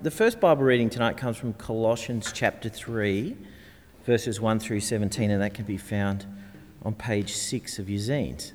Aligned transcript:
The 0.00 0.12
first 0.12 0.38
Bible 0.38 0.62
reading 0.62 0.90
tonight 0.90 1.16
comes 1.16 1.38
from 1.38 1.54
Colossians 1.54 2.30
chapter 2.32 2.68
3, 2.68 3.36
verses 4.04 4.40
1 4.40 4.60
through 4.60 4.78
17, 4.78 5.28
and 5.28 5.42
that 5.42 5.54
can 5.54 5.64
be 5.64 5.76
found 5.76 6.24
on 6.84 6.94
page 6.94 7.32
6 7.32 7.80
of 7.80 7.90
your 7.90 7.98
zines. 7.98 8.52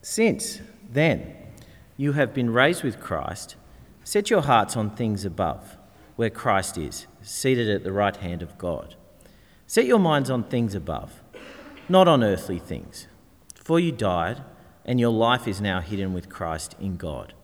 Since 0.00 0.62
then 0.90 1.36
you 1.98 2.12
have 2.12 2.32
been 2.32 2.48
raised 2.48 2.82
with 2.82 2.98
Christ, 2.98 3.56
set 4.04 4.30
your 4.30 4.40
hearts 4.40 4.74
on 4.74 4.96
things 4.96 5.26
above, 5.26 5.76
where 6.16 6.30
Christ 6.30 6.78
is, 6.78 7.06
seated 7.20 7.68
at 7.68 7.84
the 7.84 7.92
right 7.92 8.16
hand 8.16 8.40
of 8.40 8.56
God. 8.56 8.94
Set 9.66 9.84
your 9.84 9.98
minds 9.98 10.30
on 10.30 10.44
things 10.44 10.74
above, 10.74 11.20
not 11.90 12.08
on 12.08 12.24
earthly 12.24 12.58
things. 12.58 13.06
For 13.56 13.78
you 13.78 13.92
died, 13.92 14.42
and 14.86 14.98
your 14.98 15.12
life 15.12 15.46
is 15.46 15.60
now 15.60 15.82
hidden 15.82 16.14
with 16.14 16.30
Christ 16.30 16.74
in 16.80 16.96
God. 16.96 17.34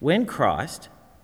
When 0.00 0.26
Christ, 0.26 0.88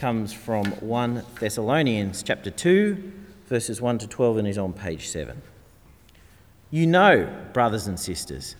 comes 0.00 0.32
from 0.32 0.64
1 0.64 1.26
Thessalonians 1.40 2.22
chapter 2.22 2.50
2, 2.50 3.12
verses 3.48 3.82
1 3.82 3.98
to 3.98 4.06
12, 4.06 4.38
and 4.38 4.48
is 4.48 4.56
on 4.56 4.72
page 4.72 5.06
7. 5.08 5.42
You 6.70 6.86
know, 6.86 7.28
brothers 7.52 7.86
and 7.86 8.00
sisters, 8.00 8.56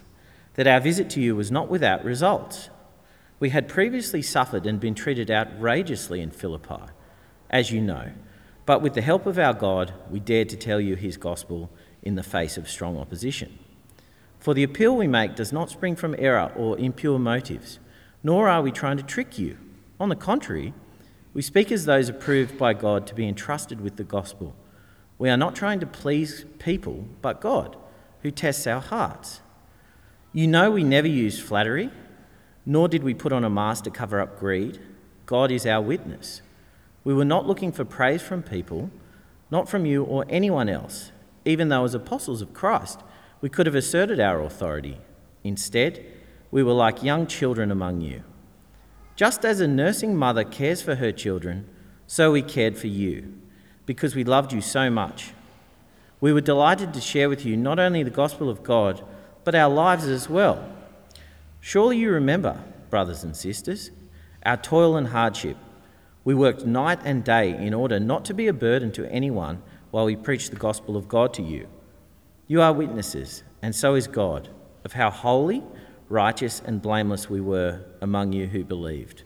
that 0.56 0.66
our 0.66 0.80
visit 0.80 1.08
to 1.10 1.20
you 1.22 1.34
was 1.34 1.50
not 1.50 1.70
without 1.70 2.04
results. 2.04 2.68
We 3.38 3.48
had 3.48 3.68
previously 3.68 4.20
suffered 4.20 4.66
and 4.66 4.78
been 4.78 4.94
treated 4.94 5.30
outrageously 5.30 6.20
in 6.20 6.30
Philippi, 6.30 6.92
as 7.48 7.70
you 7.70 7.80
know, 7.80 8.10
but 8.66 8.82
with 8.82 8.92
the 8.92 9.00
help 9.00 9.24
of 9.24 9.38
our 9.38 9.54
God, 9.54 9.94
we 10.10 10.20
dared 10.20 10.50
to 10.50 10.58
tell 10.58 10.78
you 10.78 10.94
his 10.94 11.16
gospel 11.16 11.70
in 12.02 12.16
the 12.16 12.22
face 12.22 12.58
of 12.58 12.68
strong 12.68 12.98
opposition. 12.98 13.58
For 14.38 14.52
the 14.52 14.62
appeal 14.62 14.94
we 14.94 15.06
make 15.06 15.36
does 15.36 15.54
not 15.54 15.70
spring 15.70 15.96
from 15.96 16.14
error 16.18 16.52
or 16.54 16.78
impure 16.78 17.18
motives, 17.18 17.78
nor 18.22 18.46
are 18.46 18.60
we 18.60 18.70
trying 18.70 18.98
to 18.98 19.02
trick 19.02 19.38
you. 19.38 19.56
On 19.98 20.10
the 20.10 20.16
contrary, 20.16 20.74
we 21.32 21.42
speak 21.42 21.70
as 21.70 21.84
those 21.84 22.08
approved 22.08 22.58
by 22.58 22.74
God 22.74 23.06
to 23.06 23.14
be 23.14 23.28
entrusted 23.28 23.80
with 23.80 23.96
the 23.96 24.04
gospel. 24.04 24.54
We 25.18 25.28
are 25.30 25.36
not 25.36 25.54
trying 25.54 25.80
to 25.80 25.86
please 25.86 26.44
people, 26.58 27.06
but 27.22 27.40
God, 27.40 27.76
who 28.22 28.30
tests 28.30 28.66
our 28.66 28.80
hearts. 28.80 29.40
You 30.32 30.46
know 30.46 30.70
we 30.70 30.82
never 30.82 31.06
used 31.06 31.42
flattery, 31.42 31.90
nor 32.66 32.88
did 32.88 33.02
we 33.02 33.14
put 33.14 33.32
on 33.32 33.44
a 33.44 33.50
mask 33.50 33.84
to 33.84 33.90
cover 33.90 34.20
up 34.20 34.38
greed. 34.38 34.80
God 35.26 35.50
is 35.50 35.66
our 35.66 35.80
witness. 35.80 36.42
We 37.04 37.14
were 37.14 37.24
not 37.24 37.46
looking 37.46 37.72
for 37.72 37.84
praise 37.84 38.22
from 38.22 38.42
people, 38.42 38.90
not 39.50 39.68
from 39.68 39.86
you 39.86 40.04
or 40.04 40.24
anyone 40.28 40.68
else, 40.68 41.12
even 41.44 41.68
though 41.68 41.84
as 41.84 41.94
apostles 41.94 42.42
of 42.42 42.52
Christ 42.52 43.00
we 43.40 43.48
could 43.48 43.66
have 43.66 43.74
asserted 43.74 44.20
our 44.20 44.40
authority. 44.42 44.98
Instead, 45.44 46.04
we 46.50 46.62
were 46.62 46.72
like 46.72 47.02
young 47.02 47.26
children 47.26 47.70
among 47.70 48.00
you. 48.00 48.22
Just 49.20 49.44
as 49.44 49.60
a 49.60 49.68
nursing 49.68 50.16
mother 50.16 50.44
cares 50.44 50.80
for 50.80 50.94
her 50.94 51.12
children, 51.12 51.68
so 52.06 52.32
we 52.32 52.40
cared 52.40 52.78
for 52.78 52.86
you, 52.86 53.34
because 53.84 54.14
we 54.14 54.24
loved 54.24 54.50
you 54.50 54.62
so 54.62 54.88
much. 54.88 55.32
We 56.22 56.32
were 56.32 56.40
delighted 56.40 56.94
to 56.94 57.02
share 57.02 57.28
with 57.28 57.44
you 57.44 57.54
not 57.54 57.78
only 57.78 58.02
the 58.02 58.08
gospel 58.08 58.48
of 58.48 58.62
God, 58.62 59.04
but 59.44 59.54
our 59.54 59.68
lives 59.68 60.06
as 60.06 60.30
well. 60.30 60.66
Surely 61.60 61.98
you 61.98 62.10
remember, 62.10 62.64
brothers 62.88 63.22
and 63.22 63.36
sisters, 63.36 63.90
our 64.46 64.56
toil 64.56 64.96
and 64.96 65.08
hardship. 65.08 65.58
We 66.24 66.34
worked 66.34 66.64
night 66.64 67.00
and 67.04 67.22
day 67.22 67.50
in 67.50 67.74
order 67.74 68.00
not 68.00 68.24
to 68.24 68.32
be 68.32 68.46
a 68.46 68.54
burden 68.54 68.90
to 68.92 69.12
anyone 69.12 69.60
while 69.90 70.06
we 70.06 70.16
preached 70.16 70.48
the 70.48 70.56
gospel 70.56 70.96
of 70.96 71.08
God 71.08 71.34
to 71.34 71.42
you. 71.42 71.66
You 72.46 72.62
are 72.62 72.72
witnesses, 72.72 73.42
and 73.60 73.76
so 73.76 73.96
is 73.96 74.06
God, 74.06 74.48
of 74.82 74.94
how 74.94 75.10
holy 75.10 75.62
righteous 76.10 76.60
and 76.66 76.82
blameless 76.82 77.30
we 77.30 77.40
were 77.40 77.80
among 78.02 78.32
you 78.32 78.46
who 78.48 78.64
believed. 78.64 79.22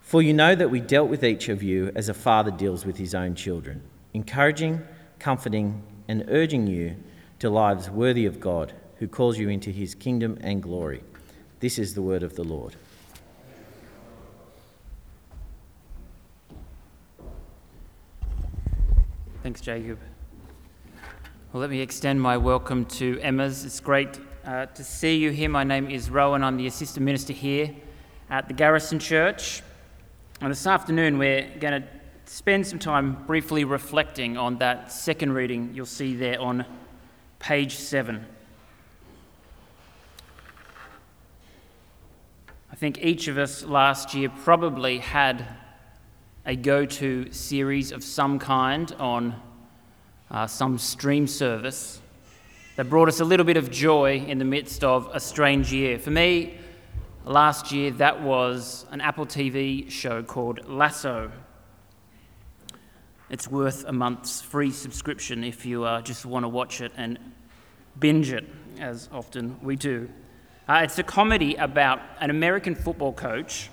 For 0.00 0.20
you 0.20 0.34
know 0.34 0.54
that 0.56 0.70
we 0.70 0.80
dealt 0.80 1.08
with 1.08 1.24
each 1.24 1.48
of 1.48 1.62
you 1.62 1.92
as 1.94 2.08
a 2.08 2.14
father 2.14 2.50
deals 2.50 2.84
with 2.84 2.98
his 2.98 3.14
own 3.14 3.36
children, 3.36 3.80
encouraging, 4.12 4.82
comforting, 5.20 5.82
and 6.08 6.24
urging 6.28 6.66
you 6.66 6.96
to 7.38 7.48
lives 7.48 7.88
worthy 7.88 8.26
of 8.26 8.40
God, 8.40 8.74
who 8.96 9.06
calls 9.06 9.38
you 9.38 9.48
into 9.48 9.70
his 9.70 9.94
kingdom 9.94 10.36
and 10.40 10.62
glory. 10.62 11.02
This 11.60 11.78
is 11.78 11.94
the 11.94 12.02
word 12.02 12.24
of 12.24 12.34
the 12.34 12.44
Lord. 12.44 12.74
Thanks, 19.44 19.60
Jacob. 19.60 19.98
Well, 21.52 21.60
let 21.60 21.70
me 21.70 21.80
extend 21.80 22.20
my 22.20 22.36
welcome 22.36 22.84
to 22.86 23.20
Emma's. 23.20 23.64
It's 23.64 23.80
great 23.80 24.18
uh, 24.44 24.66
to 24.66 24.84
see 24.84 25.16
you 25.16 25.30
here. 25.30 25.48
My 25.48 25.64
name 25.64 25.90
is 25.90 26.10
Rowan. 26.10 26.42
I'm 26.42 26.56
the 26.56 26.66
assistant 26.66 27.04
minister 27.04 27.32
here 27.32 27.74
at 28.28 28.48
the 28.48 28.54
Garrison 28.54 28.98
Church. 28.98 29.62
And 30.40 30.50
this 30.50 30.66
afternoon, 30.66 31.18
we're 31.18 31.48
going 31.60 31.82
to 31.82 31.88
spend 32.24 32.66
some 32.66 32.78
time 32.78 33.24
briefly 33.26 33.64
reflecting 33.64 34.36
on 34.36 34.58
that 34.58 34.90
second 34.90 35.32
reading 35.32 35.70
you'll 35.74 35.86
see 35.86 36.16
there 36.16 36.40
on 36.40 36.64
page 37.38 37.76
7. 37.76 38.24
I 42.70 42.74
think 42.74 42.98
each 43.04 43.28
of 43.28 43.38
us 43.38 43.62
last 43.62 44.14
year 44.14 44.28
probably 44.28 44.98
had 44.98 45.46
a 46.44 46.56
go 46.56 46.84
to 46.84 47.30
series 47.32 47.92
of 47.92 48.02
some 48.02 48.40
kind 48.40 48.92
on 48.98 49.40
uh, 50.30 50.48
some 50.48 50.78
stream 50.78 51.28
service 51.28 52.01
that 52.76 52.88
brought 52.88 53.08
us 53.08 53.20
a 53.20 53.24
little 53.24 53.44
bit 53.44 53.56
of 53.56 53.70
joy 53.70 54.16
in 54.26 54.38
the 54.38 54.44
midst 54.44 54.82
of 54.82 55.10
a 55.12 55.20
strange 55.20 55.72
year. 55.72 55.98
For 55.98 56.10
me, 56.10 56.56
last 57.24 57.70
year, 57.70 57.90
that 57.92 58.22
was 58.22 58.86
an 58.90 59.00
Apple 59.00 59.26
TV 59.26 59.90
show 59.90 60.22
called 60.22 60.66
Lasso. 60.68 61.30
it's 63.28 63.48
worth 63.48 63.84
a 63.84 63.92
month's 63.92 64.40
free 64.40 64.70
subscription 64.70 65.44
if 65.44 65.66
you 65.66 65.84
uh, 65.84 66.00
just 66.00 66.24
want 66.24 66.44
to 66.44 66.48
watch 66.48 66.80
it 66.80 66.92
and 66.96 67.18
binge 67.98 68.32
it, 68.32 68.48
as 68.78 69.08
often 69.12 69.58
we 69.62 69.76
do. 69.76 70.08
Uh, 70.68 70.80
it's 70.84 70.98
a 70.98 71.02
comedy 71.02 71.54
about 71.56 72.00
an 72.20 72.30
American 72.30 72.74
football 72.74 73.12
coach 73.12 73.68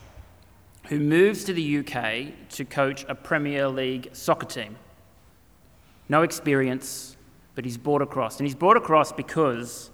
who 0.87 0.99
moves 0.99 1.45
to 1.45 1.53
the 1.53 1.77
UK 1.79 2.49
to 2.49 2.65
coach 2.65 3.05
a 3.07 3.15
Premier 3.15 3.69
League 3.69 4.09
soccer 4.11 4.45
team. 4.45 4.75
No 6.09 6.23
experience, 6.23 7.15
but 7.59 7.65
he's 7.65 7.77
brought 7.77 8.01
across. 8.01 8.39
And 8.39 8.47
he's 8.47 8.55
brought 8.55 8.77
across 8.77 9.11
because 9.11 9.89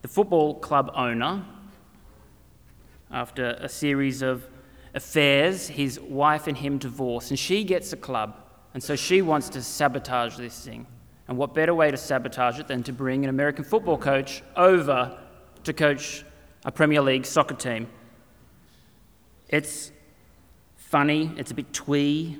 the 0.00 0.08
football 0.08 0.54
club 0.54 0.90
owner, 0.94 1.44
after 3.10 3.58
a 3.60 3.68
series 3.68 4.22
of 4.22 4.46
affairs, 4.94 5.68
his 5.68 6.00
wife 6.00 6.46
and 6.46 6.56
him 6.56 6.78
divorce, 6.78 7.28
and 7.28 7.38
she 7.38 7.62
gets 7.62 7.92
a 7.92 7.96
club. 7.98 8.38
And 8.72 8.82
so 8.82 8.96
she 8.96 9.20
wants 9.20 9.50
to 9.50 9.62
sabotage 9.62 10.38
this 10.38 10.64
thing. 10.64 10.86
And 11.28 11.36
what 11.36 11.52
better 11.52 11.74
way 11.74 11.90
to 11.90 11.98
sabotage 11.98 12.58
it 12.58 12.68
than 12.68 12.82
to 12.84 12.92
bring 12.94 13.22
an 13.22 13.28
American 13.28 13.64
football 13.64 13.98
coach 13.98 14.42
over 14.56 15.18
to 15.64 15.74
coach 15.74 16.24
a 16.64 16.72
Premier 16.72 17.02
League 17.02 17.26
soccer 17.26 17.54
team? 17.54 17.86
It's 19.46 19.92
funny, 20.76 21.32
it's 21.36 21.50
a 21.50 21.54
bit 21.54 21.70
twee. 21.74 22.38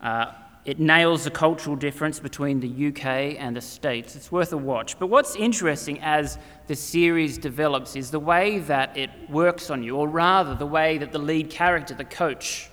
Uh, 0.00 0.32
it 0.68 0.78
nails 0.78 1.24
the 1.24 1.30
cultural 1.30 1.76
difference 1.76 2.20
between 2.20 2.60
the 2.60 2.88
UK 2.88 3.36
and 3.38 3.56
the 3.56 3.60
States. 3.62 4.14
It's 4.14 4.30
worth 4.30 4.52
a 4.52 4.58
watch. 4.58 4.98
But 4.98 5.06
what's 5.06 5.34
interesting 5.34 5.98
as 6.02 6.36
the 6.66 6.76
series 6.76 7.38
develops 7.38 7.96
is 7.96 8.10
the 8.10 8.20
way 8.20 8.58
that 8.58 8.94
it 8.94 9.08
works 9.30 9.70
on 9.70 9.82
you, 9.82 9.96
or 9.96 10.06
rather, 10.06 10.54
the 10.54 10.66
way 10.66 10.98
that 10.98 11.10
the 11.10 11.18
lead 11.18 11.48
character, 11.48 11.94
the 11.94 12.04
coach, 12.04 12.68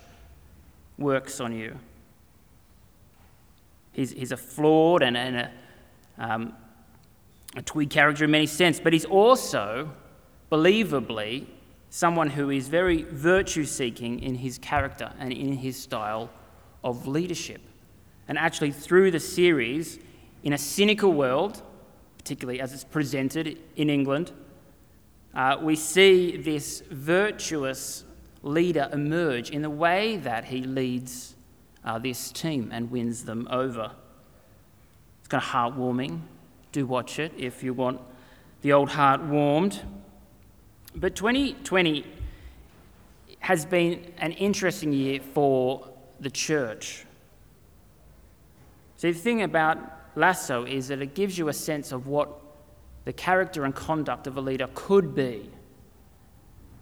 works 0.97 1.39
on 1.39 1.53
you. 1.57 1.79
He's, 3.93 4.11
he's 4.11 4.33
a 4.33 4.37
flawed 4.37 5.01
and, 5.01 5.15
and 5.15 5.37
a, 5.37 5.51
um, 6.17 6.53
a 7.55 7.61
twee 7.61 7.85
character 7.85 8.25
in 8.25 8.31
many 8.31 8.47
sense, 8.47 8.77
but 8.77 8.91
he's 8.91 9.05
also, 9.05 9.89
believably, 10.51 11.45
someone 11.91 12.31
who 12.31 12.49
is 12.49 12.67
very 12.67 13.03
virtue 13.03 13.63
seeking 13.63 14.19
in 14.19 14.35
his 14.35 14.57
character 14.57 15.13
and 15.17 15.31
in 15.31 15.53
his 15.53 15.81
style 15.81 16.29
of 16.83 17.07
leadership. 17.07 17.61
And 18.27 18.37
actually, 18.37 18.71
through 18.71 19.11
the 19.11 19.19
series, 19.19 19.99
in 20.43 20.53
a 20.53 20.57
cynical 20.57 21.13
world, 21.13 21.61
particularly 22.17 22.59
as 22.59 22.73
it's 22.73 22.83
presented 22.83 23.59
in 23.75 23.89
England, 23.89 24.31
uh, 25.33 25.57
we 25.61 25.75
see 25.75 26.37
this 26.37 26.81
virtuous 26.89 28.03
leader 28.41 28.89
emerge 28.93 29.49
in 29.49 29.61
the 29.61 29.69
way 29.69 30.17
that 30.17 30.45
he 30.45 30.61
leads 30.61 31.35
uh, 31.83 31.99
this 31.99 32.31
team 32.31 32.69
and 32.71 32.89
wins 32.89 33.25
them 33.25 33.47
over. 33.51 33.91
It's 35.19 35.27
kind 35.27 35.43
of 35.43 35.49
heartwarming. 35.49 36.21
Do 36.71 36.85
watch 36.85 37.19
it 37.19 37.33
if 37.37 37.63
you 37.63 37.73
want 37.73 37.99
the 38.61 38.73
old 38.73 38.89
heart 38.89 39.21
warmed. 39.21 39.81
But 40.95 41.15
2020 41.15 42.05
has 43.39 43.65
been 43.65 44.11
an 44.17 44.31
interesting 44.31 44.93
year 44.93 45.19
for 45.19 45.87
the 46.19 46.29
church. 46.29 47.05
See, 48.97 49.11
the 49.11 49.19
thing 49.19 49.41
about 49.41 49.77
Lasso 50.15 50.65
is 50.65 50.87
that 50.87 51.01
it 51.01 51.13
gives 51.15 51.37
you 51.37 51.49
a 51.49 51.53
sense 51.53 51.91
of 51.91 52.07
what 52.07 52.29
the 53.03 53.13
character 53.13 53.65
and 53.65 53.75
conduct 53.75 54.27
of 54.27 54.37
a 54.37 54.41
leader 54.41 54.69
could 54.73 55.13
be. 55.13 55.49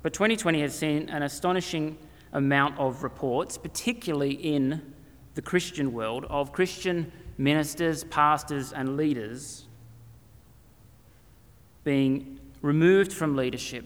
But 0.01 0.13
2020 0.13 0.61
has 0.61 0.77
seen 0.77 1.09
an 1.09 1.23
astonishing 1.23 1.97
amount 2.31 2.77
of 2.77 3.03
reports, 3.03 3.57
particularly 3.57 4.33
in 4.33 4.93
the 5.35 5.41
Christian 5.41 5.93
world, 5.93 6.25
of 6.29 6.51
Christian 6.51 7.11
ministers, 7.37 8.03
pastors, 8.03 8.73
and 8.73 8.95
leaders 8.95 9.65
being 11.83 12.39
removed 12.61 13.11
from 13.11 13.35
leadership 13.35 13.85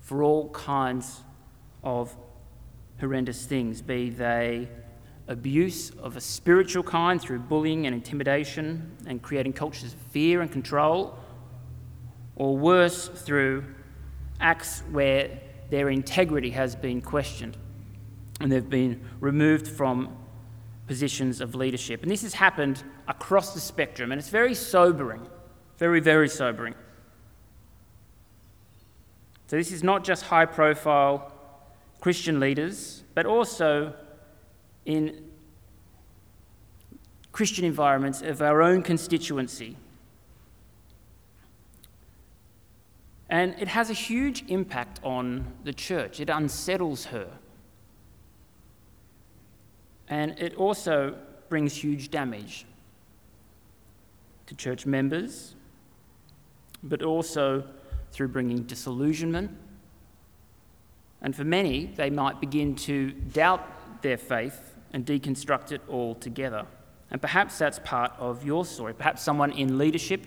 for 0.00 0.22
all 0.22 0.48
kinds 0.50 1.20
of 1.82 2.16
horrendous 3.00 3.44
things, 3.46 3.82
be 3.82 4.10
they 4.10 4.68
abuse 5.28 5.90
of 5.90 6.16
a 6.16 6.20
spiritual 6.20 6.82
kind 6.82 7.20
through 7.20 7.38
bullying 7.38 7.86
and 7.86 7.94
intimidation 7.94 8.96
and 9.06 9.22
creating 9.22 9.52
cultures 9.52 9.94
of 9.94 9.98
fear 10.10 10.40
and 10.42 10.50
control, 10.52 11.18
or 12.36 12.56
worse, 12.56 13.08
through 13.08 13.64
acts 14.40 14.82
where 14.90 15.30
their 15.70 15.88
integrity 15.88 16.50
has 16.50 16.76
been 16.76 17.00
questioned 17.00 17.56
and 18.40 18.50
they've 18.50 18.68
been 18.68 19.00
removed 19.20 19.66
from 19.66 20.16
positions 20.86 21.40
of 21.40 21.54
leadership. 21.54 22.02
And 22.02 22.10
this 22.10 22.22
has 22.22 22.34
happened 22.34 22.82
across 23.08 23.54
the 23.54 23.60
spectrum, 23.60 24.12
and 24.12 24.18
it's 24.18 24.28
very 24.28 24.54
sobering, 24.54 25.26
very, 25.78 26.00
very 26.00 26.28
sobering. 26.28 26.74
So, 29.46 29.56
this 29.56 29.72
is 29.72 29.82
not 29.82 30.04
just 30.04 30.24
high 30.24 30.46
profile 30.46 31.32
Christian 32.00 32.40
leaders, 32.40 33.04
but 33.14 33.24
also 33.24 33.94
in 34.86 35.30
Christian 37.32 37.64
environments 37.64 38.22
of 38.22 38.40
our 38.40 38.62
own 38.62 38.82
constituency. 38.82 39.76
And 43.28 43.56
it 43.58 43.68
has 43.68 43.90
a 43.90 43.94
huge 43.94 44.44
impact 44.48 45.00
on 45.02 45.52
the 45.64 45.72
church. 45.72 46.20
It 46.20 46.30
unsettles 46.30 47.06
her. 47.06 47.28
And 50.08 50.38
it 50.38 50.54
also 50.54 51.16
brings 51.48 51.74
huge 51.74 52.10
damage 52.10 52.66
to 54.46 54.54
church 54.54 54.86
members, 54.86 55.54
but 56.82 57.02
also 57.02 57.64
through 58.12 58.28
bringing 58.28 58.62
disillusionment. 58.62 59.50
And 61.20 61.34
for 61.34 61.44
many, 61.44 61.86
they 61.86 62.10
might 62.10 62.40
begin 62.40 62.76
to 62.76 63.10
doubt 63.10 64.02
their 64.02 64.18
faith 64.18 64.73
and 64.94 65.04
deconstruct 65.04 65.72
it 65.72 65.82
all 65.88 66.14
together. 66.14 66.64
And 67.10 67.20
perhaps 67.20 67.58
that's 67.58 67.80
part 67.80 68.12
of 68.18 68.44
your 68.44 68.64
story. 68.64 68.94
Perhaps 68.94 69.22
someone 69.22 69.50
in 69.52 69.76
leadership 69.76 70.24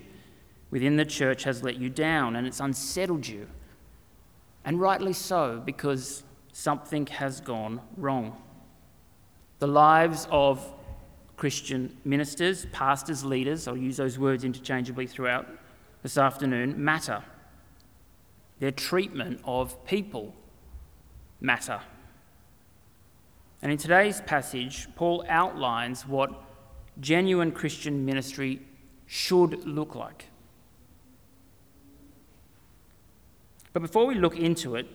within 0.70 0.98
the 0.98 1.06
church 1.06 1.46
has 1.46 1.64
let 1.64 1.78
you 1.78 1.90
down 1.90 2.36
and 2.36 2.46
it's 2.46 2.60
unsettled 2.60 3.28
you. 3.28 3.48
And 4.66 4.80
rightly 4.80 5.14
so, 5.14 5.62
because 5.66 6.24
something 6.52 7.08
has 7.08 7.40
gone 7.40 7.80
wrong. 7.96 8.36
The 9.60 9.68
lives 9.68 10.28
of 10.30 10.74
Christian 11.38 11.96
ministers, 12.04 12.66
pastors, 12.74 13.24
leaders, 13.24 13.68
I'll 13.68 13.78
use 13.78 13.96
those 13.96 14.20
words 14.20 14.44
interchangeably 14.44 15.08
throughout 15.08 15.48
this 16.04 16.18
afternoon, 16.18 16.84
matter. 16.84 17.24
Their 18.60 18.72
treatment 18.72 19.40
of 19.46 19.86
people 19.86 20.36
matter. 21.40 21.80
And 23.62 23.72
in 23.72 23.78
today's 23.78 24.22
passage, 24.22 24.88
Paul 24.96 25.26
outlines 25.28 26.08
what 26.08 26.32
genuine 27.00 27.52
Christian 27.52 28.06
ministry 28.06 28.62
should 29.08 29.66
look 29.66 29.96
like. 29.96 30.26
But 33.74 33.82
before 33.82 34.06
we 34.06 34.16
look 34.16 34.38
into 34.38 34.76
it, 34.76 34.88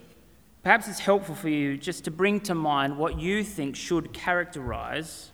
perhaps 0.63 0.89
it's 0.89 0.99
helpful 0.99 1.35
for 1.35 1.49
you 1.49 1.77
just 1.77 2.05
to 2.05 2.11
bring 2.11 2.41
to 2.41 2.55
mind 2.55 2.99
what 2.99 3.19
you 3.19 3.45
think 3.45 3.77
should 3.77 4.13
characterize 4.13 5.31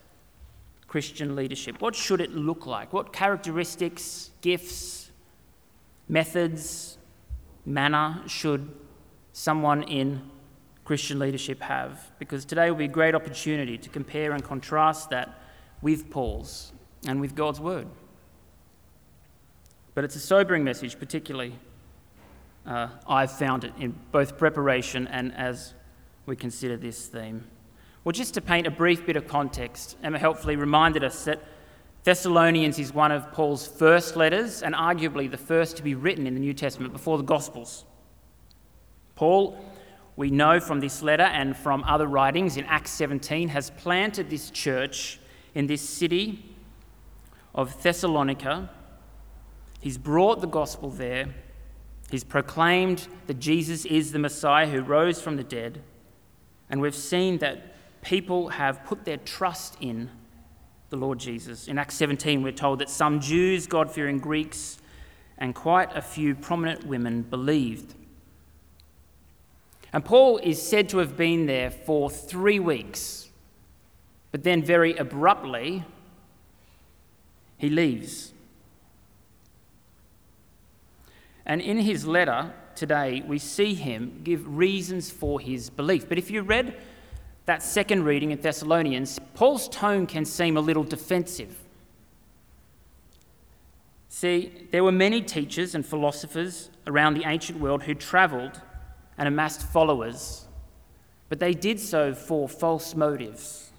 Christian 0.86 1.36
leadership. 1.36 1.80
What 1.80 1.94
should 1.94 2.20
it 2.20 2.32
look 2.32 2.66
like? 2.66 2.92
What 2.92 3.12
characteristics, 3.12 4.30
gifts, 4.40 5.10
methods, 6.08 6.96
manner 7.66 8.22
should 8.26 8.74
someone 9.32 9.82
in 9.82 10.22
Christian 10.88 11.18
leadership 11.18 11.60
have, 11.60 12.10
because 12.18 12.46
today 12.46 12.70
will 12.70 12.78
be 12.78 12.86
a 12.86 12.88
great 12.88 13.14
opportunity 13.14 13.76
to 13.76 13.90
compare 13.90 14.32
and 14.32 14.42
contrast 14.42 15.10
that 15.10 15.38
with 15.82 16.08
Paul's 16.08 16.72
and 17.06 17.20
with 17.20 17.34
God's 17.34 17.60
Word. 17.60 17.86
But 19.94 20.04
it's 20.04 20.16
a 20.16 20.20
sobering 20.20 20.64
message, 20.64 20.98
particularly. 20.98 21.52
Uh, 22.64 22.88
I've 23.06 23.30
found 23.30 23.64
it 23.64 23.74
in 23.78 23.94
both 24.12 24.38
preparation 24.38 25.06
and 25.08 25.34
as 25.34 25.74
we 26.24 26.36
consider 26.36 26.78
this 26.78 27.06
theme. 27.06 27.44
Well, 28.02 28.12
just 28.14 28.32
to 28.32 28.40
paint 28.40 28.66
a 28.66 28.70
brief 28.70 29.04
bit 29.04 29.16
of 29.16 29.28
context, 29.28 29.98
Emma 30.02 30.18
helpfully 30.18 30.56
reminded 30.56 31.04
us 31.04 31.26
that 31.26 31.42
Thessalonians 32.04 32.78
is 32.78 32.94
one 32.94 33.12
of 33.12 33.30
Paul's 33.32 33.66
first 33.66 34.16
letters 34.16 34.62
and 34.62 34.74
arguably 34.74 35.30
the 35.30 35.36
first 35.36 35.76
to 35.76 35.82
be 35.82 35.94
written 35.94 36.26
in 36.26 36.32
the 36.32 36.40
New 36.40 36.54
Testament 36.54 36.94
before 36.94 37.18
the 37.18 37.24
Gospels. 37.24 37.84
Paul 39.16 39.62
we 40.18 40.32
know 40.32 40.58
from 40.58 40.80
this 40.80 41.00
letter 41.00 41.22
and 41.22 41.56
from 41.56 41.84
other 41.84 42.08
writings 42.08 42.56
in 42.56 42.64
Acts 42.64 42.90
17, 42.90 43.50
has 43.50 43.70
planted 43.70 44.28
this 44.28 44.50
church 44.50 45.20
in 45.54 45.68
this 45.68 45.80
city 45.80 46.44
of 47.54 47.80
Thessalonica. 47.84 48.68
He's 49.80 49.96
brought 49.96 50.40
the 50.40 50.48
gospel 50.48 50.90
there. 50.90 51.28
He's 52.10 52.24
proclaimed 52.24 53.06
that 53.28 53.38
Jesus 53.38 53.84
is 53.84 54.10
the 54.10 54.18
Messiah 54.18 54.66
who 54.66 54.80
rose 54.80 55.22
from 55.22 55.36
the 55.36 55.44
dead. 55.44 55.82
And 56.68 56.80
we've 56.80 56.96
seen 56.96 57.38
that 57.38 57.76
people 58.02 58.48
have 58.48 58.84
put 58.84 59.04
their 59.04 59.18
trust 59.18 59.76
in 59.80 60.10
the 60.90 60.96
Lord 60.96 61.20
Jesus. 61.20 61.68
In 61.68 61.78
Acts 61.78 61.94
17, 61.94 62.42
we're 62.42 62.50
told 62.50 62.80
that 62.80 62.90
some 62.90 63.20
Jews, 63.20 63.68
God 63.68 63.88
fearing 63.88 64.18
Greeks, 64.18 64.78
and 65.38 65.54
quite 65.54 65.96
a 65.96 66.02
few 66.02 66.34
prominent 66.34 66.84
women 66.84 67.22
believed. 67.22 67.94
And 69.92 70.04
Paul 70.04 70.38
is 70.38 70.60
said 70.60 70.88
to 70.90 70.98
have 70.98 71.16
been 71.16 71.46
there 71.46 71.70
for 71.70 72.10
three 72.10 72.58
weeks, 72.58 73.30
but 74.30 74.42
then 74.42 74.62
very 74.62 74.96
abruptly, 74.96 75.84
he 77.56 77.70
leaves. 77.70 78.32
And 81.46 81.62
in 81.62 81.78
his 81.78 82.06
letter 82.06 82.52
today, 82.74 83.22
we 83.26 83.38
see 83.38 83.74
him 83.74 84.20
give 84.22 84.46
reasons 84.46 85.10
for 85.10 85.40
his 85.40 85.70
belief. 85.70 86.08
But 86.08 86.18
if 86.18 86.30
you 86.30 86.42
read 86.42 86.76
that 87.46 87.62
second 87.62 88.04
reading 88.04 88.30
in 88.30 88.40
Thessalonians, 88.40 89.18
Paul's 89.34 89.68
tone 89.70 90.06
can 90.06 90.26
seem 90.26 90.58
a 90.58 90.60
little 90.60 90.84
defensive. 90.84 91.56
See, 94.10 94.66
there 94.70 94.84
were 94.84 94.92
many 94.92 95.22
teachers 95.22 95.74
and 95.74 95.84
philosophers 95.84 96.70
around 96.86 97.14
the 97.14 97.24
ancient 97.24 97.58
world 97.58 97.84
who 97.84 97.94
travelled 97.94 98.60
and 99.18 99.28
amassed 99.28 99.62
followers, 99.62 100.46
but 101.28 101.40
they 101.40 101.52
did 101.52 101.78
so 101.78 102.14
for 102.14 102.48
false 102.48 102.94
motives. 102.94 103.70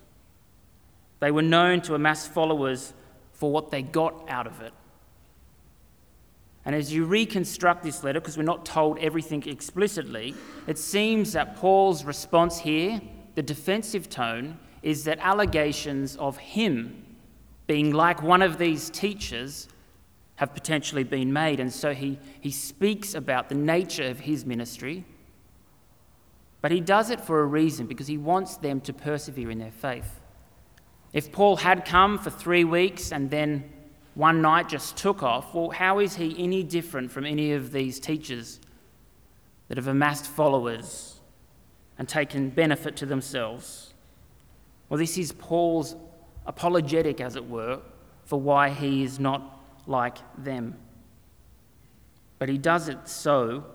They 1.20 1.32
were 1.32 1.42
known 1.42 1.82
to 1.82 1.96
amass 1.96 2.28
followers 2.28 2.94
for 3.34 3.52
what 3.52 3.72
they 3.72 3.82
got 3.82 4.30
out 4.30 4.46
of 4.46 4.62
it. 4.62 4.74
And 6.66 6.76
as 6.76 6.94
you 6.94 7.06
reconstruct 7.06 7.84
this 7.84 8.04
letter, 8.04 8.20
because 8.20 8.38
we're 8.38 8.44
not 8.44 8.66
told 8.66 9.00
everything 9.00 9.44
explicitly, 9.48 10.36
it 10.68 10.78
seems 10.78 11.34
that 11.34 11.56
Paul's 11.56 12.04
response 12.04 12.60
here 12.60 13.02
the 13.40 13.44
defensive 13.44 14.10
tone 14.10 14.60
is 14.82 15.06
that 15.06 15.18
allegations 15.20 16.18
of 16.18 16.36
him 16.38 17.06
being 17.68 17.94
like 17.94 18.22
one 18.22 18.42
of 18.42 18.58
these 18.58 18.90
teachers 18.90 19.70
have 20.36 20.54
potentially 20.54 21.06
been 21.06 21.32
made. 21.32 21.62
And 21.62 21.72
so 21.72 21.94
he, 21.94 22.20
he 22.42 22.52
speaks 22.52 23.14
about 23.14 23.48
the 23.48 23.56
nature 23.56 24.10
of 24.10 24.20
his 24.20 24.46
ministry, 24.46 25.06
but 26.62 26.72
he 26.72 26.82
does 26.82 27.10
it 27.10 27.22
for 27.22 27.42
a 27.42 27.46
reason 27.46 27.88
because 27.88 28.08
he 28.08 28.18
wants 28.18 28.58
them 28.58 28.82
to 28.82 28.94
persevere 28.94 29.50
in 29.50 29.60
their 29.60 29.72
faith. 29.72 30.20
If 31.14 31.32
Paul 31.32 31.58
had 31.58 31.86
come 31.86 32.18
for 32.18 32.30
three 32.30 32.64
weeks 32.64 33.12
and 33.12 33.30
then 33.32 33.70
one 34.16 34.42
night 34.42 34.70
just 34.70 34.98
took 34.98 35.24
off, 35.24 35.54
well, 35.54 35.70
how 35.70 36.00
is 36.00 36.16
he 36.16 36.36
any 36.38 36.64
different 36.64 37.12
from 37.12 37.26
any 37.26 37.54
of 37.54 37.72
these 37.72 38.00
teachers 38.00 38.60
that 39.70 39.78
have 39.78 39.88
amassed 39.88 40.26
followers 40.26 41.20
and 41.98 42.08
taken 42.08 42.50
benefit 42.50 42.96
to 42.98 43.06
themselves. 43.06 43.94
Well, 44.90 44.98
this 44.98 45.18
is 45.18 45.32
Paul's 45.32 45.96
apologetic, 46.46 47.22
as 47.22 47.36
it 47.36 47.48
were, 47.48 47.80
for 48.26 48.40
why 48.40 48.70
he 48.70 49.04
is 49.04 49.20
not 49.20 49.62
like 49.86 50.18
them. 50.38 50.76
But 52.40 52.50
he 52.50 52.58
does 52.58 52.90
it 52.90 53.08
so 53.08 53.66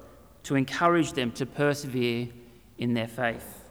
to 0.44 0.56
encourage 0.56 1.12
them 1.12 1.32
to 1.32 1.46
persevere 1.46 2.28
in 2.78 2.94
their 2.94 3.08
faith. 3.08 3.64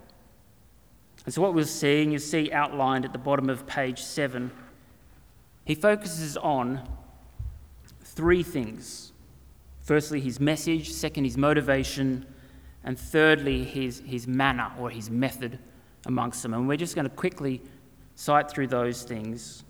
And 1.25 1.33
so, 1.33 1.41
what 1.41 1.53
we're 1.53 1.65
seeing, 1.65 2.11
you 2.11 2.19
see 2.19 2.51
outlined 2.51 3.05
at 3.05 3.13
the 3.13 3.19
bottom 3.19 3.49
of 3.49 3.65
page 3.65 4.01
seven, 4.01 4.51
he 5.65 5.75
focuses 5.75 6.35
on 6.37 6.87
three 8.01 8.43
things. 8.43 9.11
Firstly, 9.81 10.19
his 10.19 10.39
message, 10.39 10.91
second, 10.91 11.25
his 11.25 11.37
motivation, 11.37 12.25
and 12.83 12.99
thirdly, 12.99 13.63
his, 13.63 14.01
his 14.05 14.27
manner 14.27 14.71
or 14.79 14.89
his 14.89 15.09
method 15.09 15.59
amongst 16.05 16.43
them. 16.43 16.53
And 16.53 16.67
we're 16.67 16.77
just 16.77 16.95
going 16.95 17.09
to 17.09 17.15
quickly 17.15 17.61
sight 18.15 18.49
through 18.49 18.67
those 18.67 19.03
things 19.03 19.63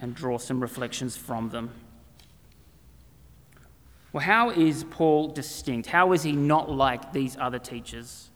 and 0.00 0.14
draw 0.14 0.38
some 0.38 0.60
reflections 0.60 1.16
from 1.16 1.50
them. 1.50 1.70
Well, 4.12 4.24
how 4.24 4.50
is 4.50 4.84
Paul 4.90 5.28
distinct? 5.28 5.88
How 5.88 6.12
is 6.12 6.22
he 6.22 6.32
not 6.32 6.70
like 6.70 7.12
these 7.12 7.36
other 7.38 7.58
teachers? 7.58 8.30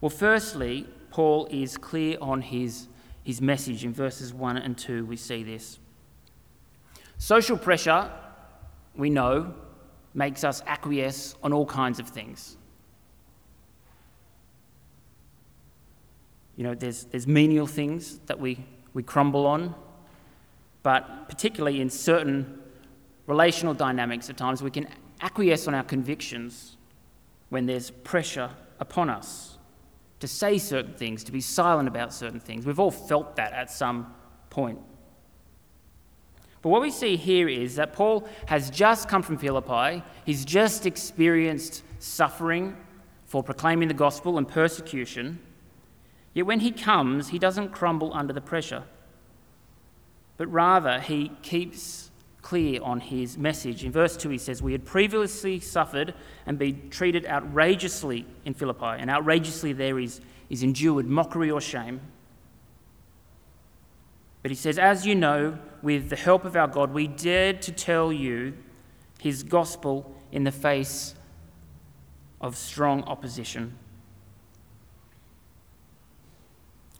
Well, 0.00 0.10
firstly, 0.10 0.86
Paul 1.10 1.46
is 1.50 1.76
clear 1.76 2.16
on 2.20 2.40
his, 2.40 2.88
his 3.22 3.40
message. 3.40 3.84
In 3.84 3.92
verses 3.92 4.32
1 4.32 4.56
and 4.56 4.76
2, 4.76 5.04
we 5.04 5.16
see 5.16 5.42
this. 5.42 5.78
Social 7.18 7.58
pressure, 7.58 8.10
we 8.96 9.10
know, 9.10 9.54
makes 10.14 10.42
us 10.42 10.62
acquiesce 10.66 11.36
on 11.42 11.52
all 11.52 11.66
kinds 11.66 11.98
of 11.98 12.08
things. 12.08 12.56
You 16.56 16.64
know, 16.64 16.74
there's, 16.74 17.04
there's 17.04 17.26
menial 17.26 17.66
things 17.66 18.20
that 18.26 18.38
we, 18.38 18.64
we 18.94 19.02
crumble 19.02 19.46
on, 19.46 19.74
but 20.82 21.28
particularly 21.28 21.80
in 21.80 21.90
certain 21.90 22.60
relational 23.26 23.74
dynamics 23.74 24.28
at 24.30 24.36
times, 24.36 24.62
we 24.62 24.70
can 24.70 24.88
acquiesce 25.20 25.66
on 25.66 25.74
our 25.74 25.84
convictions 25.84 26.76
when 27.48 27.66
there's 27.66 27.90
pressure 27.90 28.50
upon 28.80 29.08
us 29.08 29.58
to 30.20 30.28
say 30.28 30.58
certain 30.58 30.94
things, 30.94 31.24
to 31.24 31.32
be 31.32 31.40
silent 31.40 31.88
about 31.88 32.12
certain 32.12 32.40
things. 32.40 32.64
We've 32.64 32.80
all 32.80 32.90
felt 32.90 33.36
that 33.36 33.52
at 33.52 33.70
some 33.70 34.14
point. 34.50 34.78
But 36.62 36.70
what 36.70 36.80
we 36.80 36.90
see 36.90 37.16
here 37.16 37.46
is 37.46 37.76
that 37.76 37.92
Paul 37.92 38.26
has 38.46 38.70
just 38.70 39.06
come 39.06 39.22
from 39.22 39.36
Philippi, 39.36 40.02
he's 40.24 40.46
just 40.46 40.86
experienced 40.86 41.82
suffering 41.98 42.74
for 43.26 43.42
proclaiming 43.42 43.88
the 43.88 43.94
gospel 43.94 44.38
and 44.38 44.48
persecution. 44.48 45.40
Yet 46.32 46.46
when 46.46 46.60
he 46.60 46.72
comes, 46.72 47.28
he 47.28 47.38
doesn't 47.38 47.70
crumble 47.70 48.14
under 48.14 48.32
the 48.32 48.40
pressure, 48.40 48.84
but 50.38 50.46
rather 50.46 51.00
he 51.00 51.32
keeps 51.42 52.03
clear 52.44 52.78
on 52.82 53.00
his 53.00 53.38
message. 53.38 53.84
In 53.84 53.90
verse 53.90 54.18
2, 54.18 54.28
he 54.28 54.38
says, 54.38 54.62
We 54.62 54.72
had 54.72 54.84
previously 54.84 55.58
suffered 55.60 56.12
and 56.44 56.58
been 56.58 56.90
treated 56.90 57.24
outrageously 57.26 58.26
in 58.44 58.52
Philippi, 58.52 58.84
and 58.98 59.08
outrageously 59.08 59.72
there 59.72 59.98
is, 59.98 60.20
is 60.50 60.62
endured 60.62 61.06
mockery 61.06 61.50
or 61.50 61.60
shame. 61.60 62.02
But 64.42 64.50
he 64.50 64.56
says, 64.56 64.78
As 64.78 65.06
you 65.06 65.14
know, 65.14 65.58
with 65.80 66.10
the 66.10 66.16
help 66.16 66.44
of 66.44 66.54
our 66.54 66.68
God, 66.68 66.92
we 66.92 67.06
dared 67.06 67.62
to 67.62 67.72
tell 67.72 68.12
you 68.12 68.52
his 69.20 69.42
gospel 69.42 70.14
in 70.30 70.44
the 70.44 70.52
face 70.52 71.14
of 72.42 72.58
strong 72.58 73.04
opposition. 73.04 73.78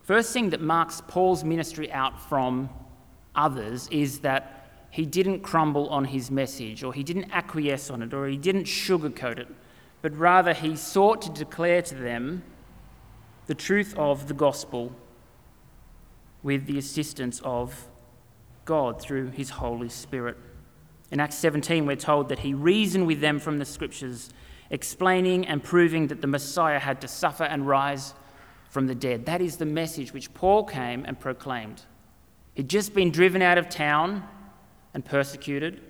First 0.05 0.33
thing 0.33 0.51
that 0.51 0.63
marks 0.63 1.03
Paul's 1.07 1.45
ministry 1.45 1.93
out 1.93 2.19
from 2.31 2.71
others 3.35 3.89
is 3.91 4.21
that 4.21 4.64
he 4.95 5.05
didn't 5.05 5.41
crumble 5.41 5.89
on 5.89 6.05
his 6.05 6.31
message, 6.31 6.85
or 6.85 6.95
he 6.95 7.03
didn't 7.03 7.29
acquiesce 7.33 7.91
on 7.91 8.01
it, 8.01 8.15
or 8.15 8.29
he 8.29 8.37
didn't 8.37 8.63
sugarcoat 8.63 9.41
it, 9.41 9.49
but 10.03 10.17
rather 10.17 10.53
he 10.53 10.77
sought 10.77 11.21
to 11.21 11.31
declare 11.31 11.83
to 11.83 11.97
them 11.97 12.45
the 13.47 13.57
truth 13.57 13.93
of 13.99 14.29
the 14.29 14.35
gospel 14.35 14.93
with 16.45 16.67
the 16.67 16.79
assistance 16.79 17.41
of 17.43 17.89
God 18.67 19.03
through 19.03 19.31
his 19.31 19.51
Holy 19.51 19.89
Spirit. 19.89 20.37
In 21.11 21.19
Acts 21.19 21.39
17, 21.39 21.87
we're 21.87 21.97
told 21.97 22.29
that 22.29 22.39
he 22.39 22.55
reasoned 22.55 23.09
with 23.09 23.21
them 23.21 23.41
from 23.41 23.59
the 23.59 23.65
scriptures, 23.65 24.31
explaining 24.71 25.45
and 25.45 25.61
proving 25.61 26.07
that 26.07 26.21
the 26.21 26.29
Messiah 26.29 26.79
had 26.79 27.01
to 27.01 27.09
suffer 27.09 27.43
and 27.43 27.67
rise 27.67 28.15
from 28.71 28.87
the 28.87 28.95
dead. 28.95 29.27
That 29.27 29.41
is 29.41 29.57
the 29.57 29.67
message 29.67 30.13
which 30.13 30.33
Paul 30.35 30.63
came 30.63 31.05
and 31.05 31.19
proclaimed. 31.19 31.83
He'd 32.55 32.69
just 32.69 32.95
been 32.95 33.11
driven 33.11 33.43
out 33.43 33.59
of 33.59 33.69
town 33.69 34.29
and 34.95 35.05
persecuted. 35.05 35.81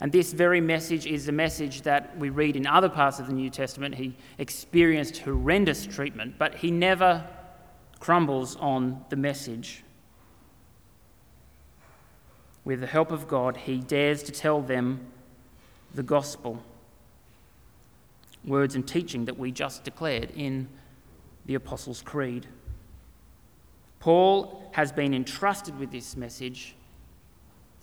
And 0.00 0.12
this 0.12 0.32
very 0.32 0.60
message 0.60 1.06
is 1.06 1.26
the 1.26 1.32
message 1.32 1.82
that 1.82 2.18
we 2.18 2.28
read 2.28 2.56
in 2.56 2.66
other 2.66 2.88
parts 2.88 3.20
of 3.20 3.28
the 3.28 3.32
New 3.32 3.48
Testament. 3.48 3.94
He 3.94 4.16
experienced 4.38 5.18
horrendous 5.18 5.86
treatment, 5.86 6.34
but 6.36 6.56
he 6.56 6.70
never 6.70 7.24
crumbles 8.00 8.56
on 8.56 9.04
the 9.08 9.16
message. 9.16 9.82
With 12.64 12.80
the 12.80 12.86
help 12.86 13.12
of 13.12 13.28
God, 13.28 13.56
he 13.56 13.78
dares 13.78 14.22
to 14.24 14.32
tell 14.32 14.60
them 14.60 15.06
the 15.94 16.02
gospel, 16.02 16.62
words 18.44 18.74
and 18.74 18.86
teaching 18.86 19.26
that 19.26 19.38
we 19.38 19.52
just 19.52 19.84
declared 19.84 20.30
in 20.34 20.68
the 21.46 21.54
Apostles' 21.54 22.02
Creed. 22.02 22.46
Paul 24.00 24.70
has 24.72 24.92
been 24.92 25.14
entrusted 25.14 25.78
with 25.78 25.90
this 25.90 26.16
message, 26.16 26.74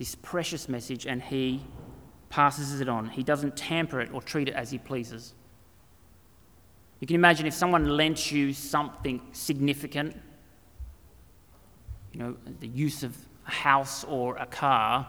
this 0.02 0.16
precious 0.16 0.68
message, 0.68 1.06
and 1.06 1.22
he 1.22 1.62
passes 2.28 2.80
it 2.80 2.88
on. 2.88 3.08
He 3.08 3.22
doesn't 3.22 3.56
tamper 3.56 4.00
it 4.00 4.12
or 4.12 4.20
treat 4.20 4.48
it 4.48 4.54
as 4.54 4.72
he 4.72 4.76
pleases. 4.76 5.32
You 6.98 7.06
can 7.06 7.14
imagine 7.14 7.46
if 7.46 7.54
someone 7.54 7.88
lent 7.88 8.32
you 8.32 8.52
something 8.52 9.22
significant, 9.30 10.20
you 12.12 12.18
know, 12.18 12.36
the 12.58 12.66
use 12.66 13.04
of 13.04 13.16
a 13.46 13.52
house 13.52 14.02
or 14.02 14.36
a 14.38 14.46
car, 14.46 15.06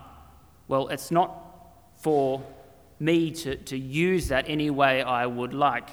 well, 0.67 0.89
it's 0.89 1.09
not 1.09 1.31
for 1.95 2.43
me 2.99 3.31
to, 3.31 3.55
to 3.55 3.75
use 3.75 4.27
that 4.27 4.45
any 4.47 4.69
way 4.69 5.01
I 5.01 5.25
would 5.25 5.55
like. 5.55 5.89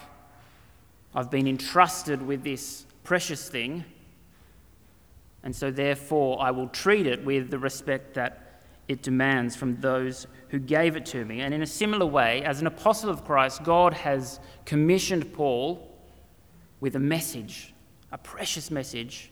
I've 1.14 1.30
been 1.30 1.48
entrusted 1.48 2.20
with 2.20 2.44
this 2.44 2.84
precious 3.02 3.48
thing, 3.48 3.82
and 5.42 5.56
so 5.56 5.70
therefore 5.70 6.42
I 6.42 6.50
will 6.50 6.68
treat 6.68 7.06
it 7.06 7.24
with 7.24 7.50
the 7.50 7.58
respect 7.58 8.12
that 8.16 8.48
it 8.90 9.02
demands 9.02 9.54
from 9.54 9.76
those 9.76 10.26
who 10.48 10.58
gave 10.58 10.96
it 10.96 11.06
to 11.06 11.24
me. 11.24 11.42
And 11.42 11.54
in 11.54 11.62
a 11.62 11.66
similar 11.66 12.04
way, 12.04 12.42
as 12.42 12.60
an 12.60 12.66
apostle 12.66 13.08
of 13.08 13.24
Christ, 13.24 13.62
God 13.62 13.94
has 13.94 14.40
commissioned 14.64 15.32
Paul 15.32 15.96
with 16.80 16.96
a 16.96 16.98
message, 16.98 17.72
a 18.10 18.18
precious 18.18 18.68
message. 18.68 19.30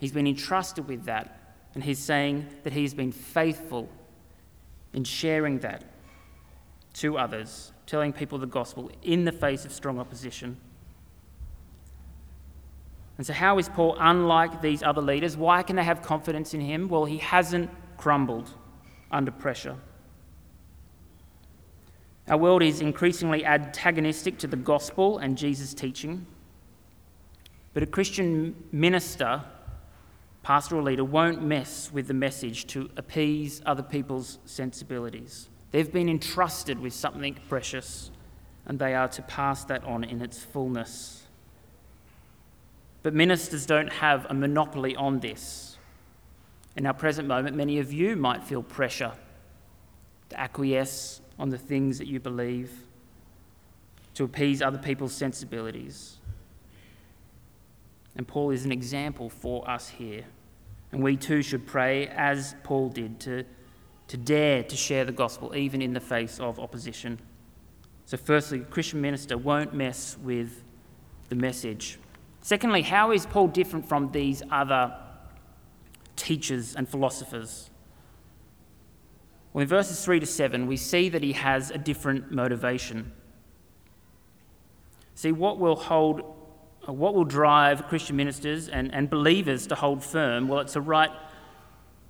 He's 0.00 0.12
been 0.12 0.26
entrusted 0.26 0.88
with 0.88 1.04
that, 1.04 1.54
and 1.74 1.84
he's 1.84 1.98
saying 1.98 2.46
that 2.62 2.72
he's 2.72 2.94
been 2.94 3.12
faithful 3.12 3.90
in 4.94 5.04
sharing 5.04 5.58
that 5.58 5.84
to 6.94 7.18
others, 7.18 7.72
telling 7.84 8.14
people 8.14 8.38
the 8.38 8.46
gospel 8.46 8.90
in 9.02 9.26
the 9.26 9.32
face 9.32 9.66
of 9.66 9.72
strong 9.72 9.98
opposition. 9.98 10.56
And 13.18 13.26
so, 13.26 13.34
how 13.34 13.58
is 13.58 13.68
Paul 13.68 13.98
unlike 14.00 14.62
these 14.62 14.82
other 14.82 15.02
leaders? 15.02 15.36
Why 15.36 15.62
can 15.62 15.76
they 15.76 15.84
have 15.84 16.00
confidence 16.00 16.54
in 16.54 16.62
him? 16.62 16.88
Well, 16.88 17.04
he 17.04 17.18
hasn't 17.18 17.68
crumbled 17.98 18.48
under 19.12 19.30
pressure. 19.30 19.76
Our 22.28 22.38
world 22.38 22.62
is 22.62 22.80
increasingly 22.80 23.44
antagonistic 23.44 24.38
to 24.38 24.46
the 24.46 24.56
gospel 24.56 25.18
and 25.18 25.36
Jesus' 25.36 25.74
teaching. 25.74 26.26
But 27.74 27.82
a 27.82 27.86
Christian 27.86 28.54
minister, 28.70 29.42
pastoral 30.42 30.82
leader, 30.82 31.04
won't 31.04 31.42
mess 31.42 31.90
with 31.92 32.06
the 32.06 32.14
message 32.14 32.66
to 32.68 32.90
appease 32.96 33.60
other 33.66 33.82
people's 33.82 34.38
sensibilities. 34.44 35.48
They've 35.72 35.90
been 35.90 36.08
entrusted 36.08 36.78
with 36.78 36.92
something 36.92 37.38
precious, 37.48 38.10
and 38.66 38.78
they 38.78 38.94
are 38.94 39.08
to 39.08 39.22
pass 39.22 39.64
that 39.64 39.82
on 39.84 40.04
in 40.04 40.20
its 40.20 40.38
fullness. 40.38 41.26
But 43.02 43.14
ministers 43.14 43.66
don't 43.66 43.92
have 43.92 44.26
a 44.28 44.34
monopoly 44.34 44.94
on 44.94 45.20
this. 45.20 45.71
In 46.76 46.86
our 46.86 46.94
present 46.94 47.28
moment, 47.28 47.56
many 47.56 47.78
of 47.78 47.92
you 47.92 48.16
might 48.16 48.42
feel 48.42 48.62
pressure 48.62 49.12
to 50.30 50.40
acquiesce 50.40 51.20
on 51.38 51.50
the 51.50 51.58
things 51.58 51.98
that 51.98 52.06
you 52.06 52.20
believe, 52.20 52.72
to 54.14 54.24
appease 54.24 54.62
other 54.62 54.78
people's 54.78 55.12
sensibilities. 55.12 56.18
And 58.16 58.26
Paul 58.26 58.50
is 58.50 58.64
an 58.64 58.72
example 58.72 59.28
for 59.28 59.68
us 59.68 59.88
here. 59.88 60.24
And 60.92 61.02
we 61.02 61.16
too 61.16 61.42
should 61.42 61.66
pray, 61.66 62.08
as 62.08 62.54
Paul 62.62 62.90
did, 62.90 63.20
to, 63.20 63.44
to 64.08 64.16
dare 64.16 64.62
to 64.62 64.76
share 64.76 65.04
the 65.04 65.12
gospel 65.12 65.56
even 65.56 65.80
in 65.80 65.94
the 65.94 66.00
face 66.00 66.38
of 66.38 66.58
opposition. 66.58 67.18
So, 68.04 68.18
firstly, 68.18 68.60
a 68.60 68.64
Christian 68.64 69.00
minister 69.00 69.38
won't 69.38 69.72
mess 69.72 70.18
with 70.22 70.62
the 71.30 71.34
message. 71.34 71.98
Secondly, 72.42 72.82
how 72.82 73.12
is 73.12 73.24
Paul 73.24 73.48
different 73.48 73.88
from 73.88 74.12
these 74.12 74.42
other 74.50 74.94
teachers 76.22 76.76
and 76.76 76.88
philosophers? 76.88 77.68
Well, 79.52 79.62
in 79.62 79.68
verses 79.68 80.04
3 80.04 80.20
to 80.20 80.26
7, 80.26 80.66
we 80.66 80.76
see 80.76 81.08
that 81.08 81.22
he 81.22 81.32
has 81.32 81.70
a 81.70 81.78
different 81.78 82.30
motivation. 82.30 83.12
See, 85.14 85.32
what 85.32 85.58
will 85.58 85.76
hold, 85.76 86.22
uh, 86.88 86.92
what 86.92 87.14
will 87.14 87.24
drive 87.24 87.88
Christian 87.88 88.16
ministers 88.16 88.68
and, 88.68 88.94
and 88.94 89.10
believers 89.10 89.66
to 89.66 89.74
hold 89.74 90.02
firm? 90.02 90.48
Well, 90.48 90.60
it's 90.60 90.76
a 90.76 90.80
right 90.80 91.10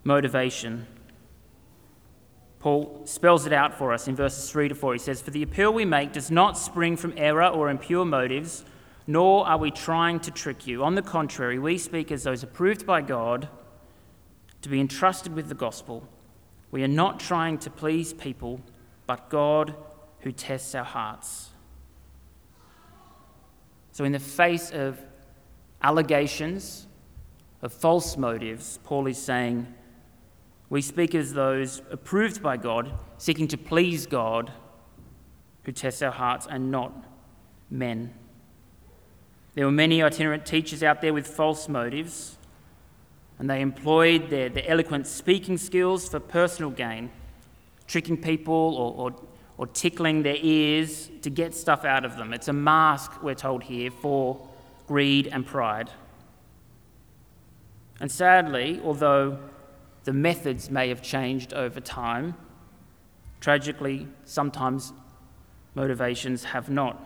motivation. 0.04 0.86
Paul 2.60 3.02
spells 3.06 3.44
it 3.46 3.52
out 3.52 3.76
for 3.76 3.92
us 3.92 4.06
in 4.06 4.14
verses 4.14 4.48
3 4.50 4.68
to 4.68 4.74
4. 4.74 4.92
He 4.92 4.98
says, 4.98 5.20
For 5.20 5.32
the 5.32 5.42
appeal 5.42 5.72
we 5.72 5.84
make 5.84 6.12
does 6.12 6.30
not 6.30 6.56
spring 6.56 6.96
from 6.96 7.14
error 7.16 7.48
or 7.48 7.70
impure 7.70 8.04
motives, 8.04 8.64
nor 9.08 9.48
are 9.48 9.58
we 9.58 9.72
trying 9.72 10.20
to 10.20 10.30
trick 10.30 10.66
you. 10.66 10.84
On 10.84 10.94
the 10.94 11.02
contrary, 11.02 11.58
we 11.58 11.76
speak 11.76 12.12
as 12.12 12.22
those 12.22 12.44
approved 12.44 12.86
by 12.86 13.00
God 13.00 13.48
to 14.62 14.68
be 14.68 14.80
entrusted 14.80 15.34
with 15.34 15.48
the 15.48 15.54
gospel. 15.54 16.08
We 16.70 16.82
are 16.82 16.88
not 16.88 17.20
trying 17.20 17.58
to 17.58 17.70
please 17.70 18.12
people, 18.12 18.60
but 19.06 19.28
God 19.28 19.74
who 20.20 20.32
tests 20.32 20.74
our 20.74 20.84
hearts. 20.84 21.50
So, 23.90 24.04
in 24.04 24.12
the 24.12 24.18
face 24.18 24.70
of 24.70 24.98
allegations 25.82 26.86
of 27.60 27.72
false 27.72 28.16
motives, 28.16 28.78
Paul 28.84 29.06
is 29.06 29.18
saying, 29.18 29.66
we 30.70 30.80
speak 30.80 31.14
as 31.14 31.34
those 31.34 31.82
approved 31.90 32.42
by 32.42 32.56
God, 32.56 32.94
seeking 33.18 33.46
to 33.48 33.58
please 33.58 34.06
God 34.06 34.50
who 35.64 35.72
tests 35.72 36.00
our 36.00 36.10
hearts 36.10 36.46
and 36.48 36.70
not 36.70 36.92
men. 37.68 38.14
There 39.54 39.66
were 39.66 39.72
many 39.72 40.02
itinerant 40.02 40.46
teachers 40.46 40.82
out 40.82 41.02
there 41.02 41.12
with 41.12 41.26
false 41.26 41.68
motives 41.68 42.38
and 43.42 43.50
they 43.50 43.60
employed 43.60 44.30
their, 44.30 44.48
their 44.48 44.62
eloquent 44.68 45.04
speaking 45.04 45.58
skills 45.58 46.08
for 46.08 46.20
personal 46.20 46.70
gain, 46.70 47.10
tricking 47.88 48.16
people 48.16 48.54
or, 48.54 49.10
or, 49.10 49.16
or 49.58 49.66
tickling 49.66 50.22
their 50.22 50.36
ears 50.38 51.10
to 51.22 51.28
get 51.28 51.52
stuff 51.52 51.84
out 51.84 52.04
of 52.04 52.16
them. 52.16 52.32
It's 52.32 52.46
a 52.46 52.52
mask, 52.52 53.20
we're 53.20 53.34
told 53.34 53.64
here, 53.64 53.90
for 53.90 54.48
greed 54.86 55.26
and 55.26 55.44
pride. 55.44 55.90
And 57.98 58.12
sadly, 58.12 58.80
although 58.84 59.40
the 60.04 60.12
methods 60.12 60.70
may 60.70 60.88
have 60.88 61.02
changed 61.02 61.52
over 61.52 61.80
time, 61.80 62.36
tragically, 63.40 64.06
sometimes 64.24 64.92
motivations 65.74 66.44
have 66.44 66.70
not. 66.70 67.04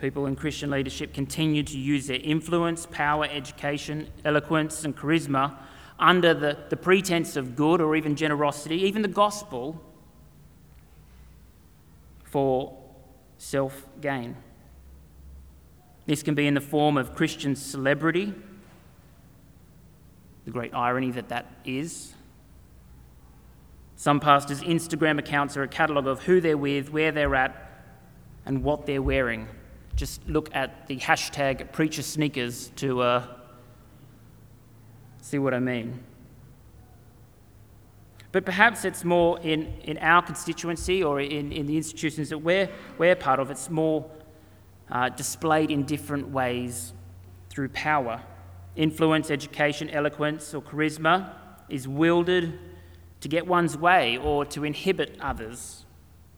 People 0.00 0.26
in 0.26 0.36
Christian 0.36 0.70
leadership 0.70 1.12
continue 1.12 1.64
to 1.64 1.76
use 1.76 2.06
their 2.06 2.20
influence, 2.22 2.86
power, 2.86 3.24
education, 3.24 4.08
eloquence, 4.24 4.84
and 4.84 4.96
charisma 4.96 5.56
under 5.98 6.32
the, 6.32 6.56
the 6.68 6.76
pretense 6.76 7.34
of 7.34 7.56
good 7.56 7.80
or 7.80 7.96
even 7.96 8.14
generosity, 8.14 8.76
even 8.76 9.02
the 9.02 9.08
gospel, 9.08 9.82
for 12.22 12.78
self 13.38 13.86
gain. 14.00 14.36
This 16.06 16.22
can 16.22 16.36
be 16.36 16.46
in 16.46 16.54
the 16.54 16.60
form 16.60 16.96
of 16.96 17.16
Christian 17.16 17.56
celebrity, 17.56 18.32
the 20.44 20.50
great 20.52 20.72
irony 20.74 21.10
that 21.10 21.28
that 21.30 21.46
is. 21.64 22.14
Some 23.96 24.20
pastors' 24.20 24.60
Instagram 24.60 25.18
accounts 25.18 25.56
are 25.56 25.64
a 25.64 25.68
catalogue 25.68 26.06
of 26.06 26.22
who 26.22 26.40
they're 26.40 26.56
with, 26.56 26.92
where 26.92 27.10
they're 27.10 27.34
at, 27.34 27.84
and 28.46 28.62
what 28.62 28.86
they're 28.86 29.02
wearing 29.02 29.48
just 29.98 30.26
look 30.28 30.48
at 30.54 30.86
the 30.86 30.96
hashtag 30.96 31.72
preacher 31.72 32.02
sneakers 32.02 32.70
to 32.76 33.00
uh, 33.00 33.26
see 35.20 35.40
what 35.40 35.52
I 35.52 35.58
mean. 35.58 35.98
But 38.30 38.44
perhaps 38.44 38.84
it's 38.84 39.02
more 39.02 39.40
in, 39.40 39.74
in 39.82 39.98
our 39.98 40.22
constituency 40.22 41.02
or 41.02 41.20
in, 41.20 41.50
in 41.50 41.66
the 41.66 41.76
institutions 41.76 42.28
that 42.28 42.38
we're, 42.38 42.70
we're 42.96 43.16
part 43.16 43.40
of, 43.40 43.50
it's 43.50 43.68
more 43.70 44.08
uh, 44.88 45.08
displayed 45.08 45.72
in 45.72 45.82
different 45.82 46.28
ways 46.28 46.92
through 47.50 47.70
power. 47.70 48.22
Influence, 48.76 49.32
education, 49.32 49.90
eloquence, 49.90 50.54
or 50.54 50.62
charisma 50.62 51.32
is 51.68 51.88
wielded 51.88 52.56
to 53.20 53.28
get 53.28 53.48
one's 53.48 53.76
way 53.76 54.16
or 54.16 54.44
to 54.44 54.62
inhibit 54.62 55.18
others 55.20 55.86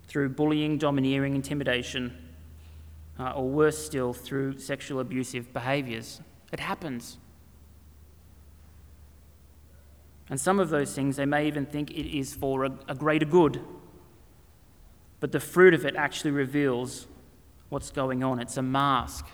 through 0.07 0.31
bullying, 0.31 0.79
domineering, 0.79 1.35
intimidation 1.35 2.30
uh, 3.21 3.33
or 3.33 3.47
worse 3.47 3.77
still, 3.77 4.15
through 4.15 4.59
sexual 4.59 4.99
abusive 4.99 5.53
behaviours. 5.53 6.23
It 6.53 6.61
happens. 6.61 7.19
And 10.31 10.41
some 10.41 10.59
of 10.59 10.71
those 10.71 10.95
things, 10.95 11.17
they 11.17 11.27
may 11.27 11.47
even 11.47 11.67
think 11.67 11.91
it 11.91 12.17
is 12.17 12.35
for 12.35 12.65
a, 12.65 12.73
a 12.89 12.95
greater 12.95 13.27
good. 13.27 13.61
But 15.19 15.33
the 15.33 15.41
fruit 15.41 15.75
of 15.75 15.85
it 15.85 15.97
actually 15.97 16.31
reveals 16.31 17.09
what's 17.69 17.91
going 17.91 18.25
on. 18.25 18.39
It's 18.39 18.57
a 18.57 18.63
mask, 18.63 19.27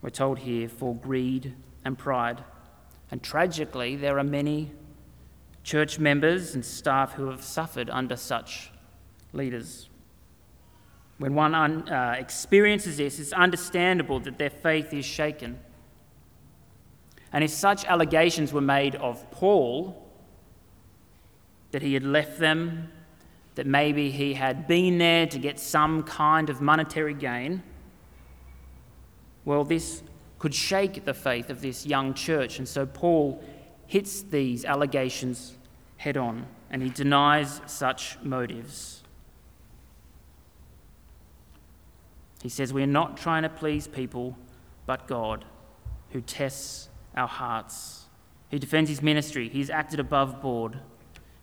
we're 0.00 0.08
told 0.08 0.38
here, 0.38 0.66
for 0.66 0.94
greed 0.94 1.54
and 1.84 1.98
pride. 1.98 2.42
And 3.10 3.22
tragically, 3.22 3.94
there 3.94 4.18
are 4.18 4.24
many 4.24 4.70
church 5.64 5.98
members 5.98 6.54
and 6.54 6.64
staff 6.64 7.12
who 7.12 7.28
have 7.28 7.44
suffered 7.44 7.90
under 7.90 8.16
such 8.16 8.70
leaders. 9.34 9.89
When 11.20 11.34
one 11.34 11.54
un, 11.54 11.86
uh, 11.86 12.16
experiences 12.18 12.96
this, 12.96 13.20
it's 13.20 13.34
understandable 13.34 14.20
that 14.20 14.38
their 14.38 14.48
faith 14.48 14.94
is 14.94 15.04
shaken. 15.04 15.60
And 17.30 17.44
if 17.44 17.50
such 17.50 17.84
allegations 17.84 18.54
were 18.54 18.62
made 18.62 18.94
of 18.94 19.30
Paul, 19.30 20.10
that 21.72 21.82
he 21.82 21.92
had 21.92 22.04
left 22.04 22.38
them, 22.38 22.90
that 23.56 23.66
maybe 23.66 24.10
he 24.10 24.32
had 24.32 24.66
been 24.66 24.96
there 24.96 25.26
to 25.26 25.38
get 25.38 25.60
some 25.60 26.04
kind 26.04 26.48
of 26.48 26.62
monetary 26.62 27.12
gain, 27.12 27.62
well, 29.44 29.62
this 29.62 30.02
could 30.38 30.54
shake 30.54 31.04
the 31.04 31.12
faith 31.12 31.50
of 31.50 31.60
this 31.60 31.84
young 31.84 32.14
church. 32.14 32.58
And 32.58 32.66
so 32.66 32.86
Paul 32.86 33.44
hits 33.86 34.22
these 34.22 34.64
allegations 34.64 35.58
head 35.98 36.16
on 36.16 36.46
and 36.70 36.82
he 36.82 36.88
denies 36.88 37.60
such 37.66 38.16
motives. 38.22 39.02
He 42.42 42.48
says, 42.48 42.72
We're 42.72 42.86
not 42.86 43.16
trying 43.16 43.42
to 43.42 43.48
please 43.48 43.86
people, 43.86 44.36
but 44.86 45.06
God. 45.06 45.44
who 46.10 46.20
tests 46.20 46.88
our 47.14 47.28
hearts. 47.28 48.06
He 48.48 48.58
defends 48.58 48.90
his 48.90 49.00
ministry. 49.00 49.48
He's 49.48 49.70
acted 49.70 50.00
above 50.00 50.40
board. 50.40 50.80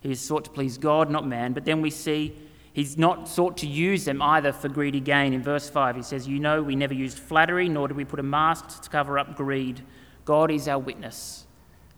He 0.01 0.09
has 0.09 0.19
sought 0.19 0.45
to 0.45 0.51
please 0.51 0.77
God, 0.77 1.09
not 1.09 1.25
man. 1.25 1.53
But 1.53 1.63
then 1.65 1.81
we 1.81 1.89
see 1.89 2.35
he's 2.73 2.97
not 2.97 3.29
sought 3.29 3.57
to 3.57 3.67
use 3.67 4.05
them 4.05 4.21
either 4.21 4.51
for 4.51 4.67
greedy 4.67 4.99
gain. 4.99 5.33
In 5.33 5.41
verse 5.41 5.69
5, 5.69 5.95
he 5.95 6.01
says, 6.01 6.27
You 6.27 6.39
know, 6.39 6.61
we 6.61 6.75
never 6.75 6.93
used 6.93 7.17
flattery, 7.17 7.69
nor 7.69 7.87
did 7.87 7.95
we 7.95 8.05
put 8.05 8.19
a 8.19 8.23
mask 8.23 8.81
to 8.81 8.89
cover 8.89 9.17
up 9.17 9.35
greed. 9.35 9.83
God 10.25 10.51
is 10.51 10.67
our 10.67 10.79
witness. 10.79 11.45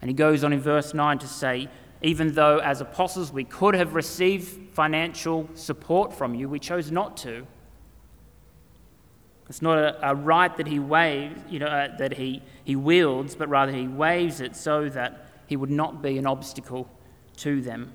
And 0.00 0.08
he 0.08 0.14
goes 0.14 0.44
on 0.44 0.52
in 0.52 0.60
verse 0.60 0.94
9 0.94 1.18
to 1.18 1.26
say, 1.26 1.68
Even 2.02 2.32
though 2.34 2.58
as 2.58 2.80
apostles 2.80 3.32
we 3.32 3.44
could 3.44 3.74
have 3.74 3.94
received 3.94 4.74
financial 4.74 5.48
support 5.54 6.12
from 6.12 6.34
you, 6.34 6.48
we 6.48 6.60
chose 6.60 6.90
not 6.90 7.16
to. 7.18 7.46
It's 9.50 9.60
not 9.60 9.78
a, 9.78 10.10
a 10.10 10.14
right 10.14 10.56
that 10.58 10.68
he 10.68 10.78
waves, 10.78 11.40
you 11.48 11.58
know, 11.58 11.66
uh, 11.66 11.96
that 11.96 12.14
he, 12.14 12.40
he 12.62 12.76
wields, 12.76 13.34
but 13.34 13.48
rather 13.48 13.72
he 13.72 13.88
waves 13.88 14.40
it 14.40 14.54
so 14.54 14.88
that 14.90 15.26
he 15.48 15.56
would 15.56 15.72
not 15.72 16.00
be 16.00 16.18
an 16.18 16.26
obstacle 16.26 16.88
to 17.38 17.60
them. 17.60 17.92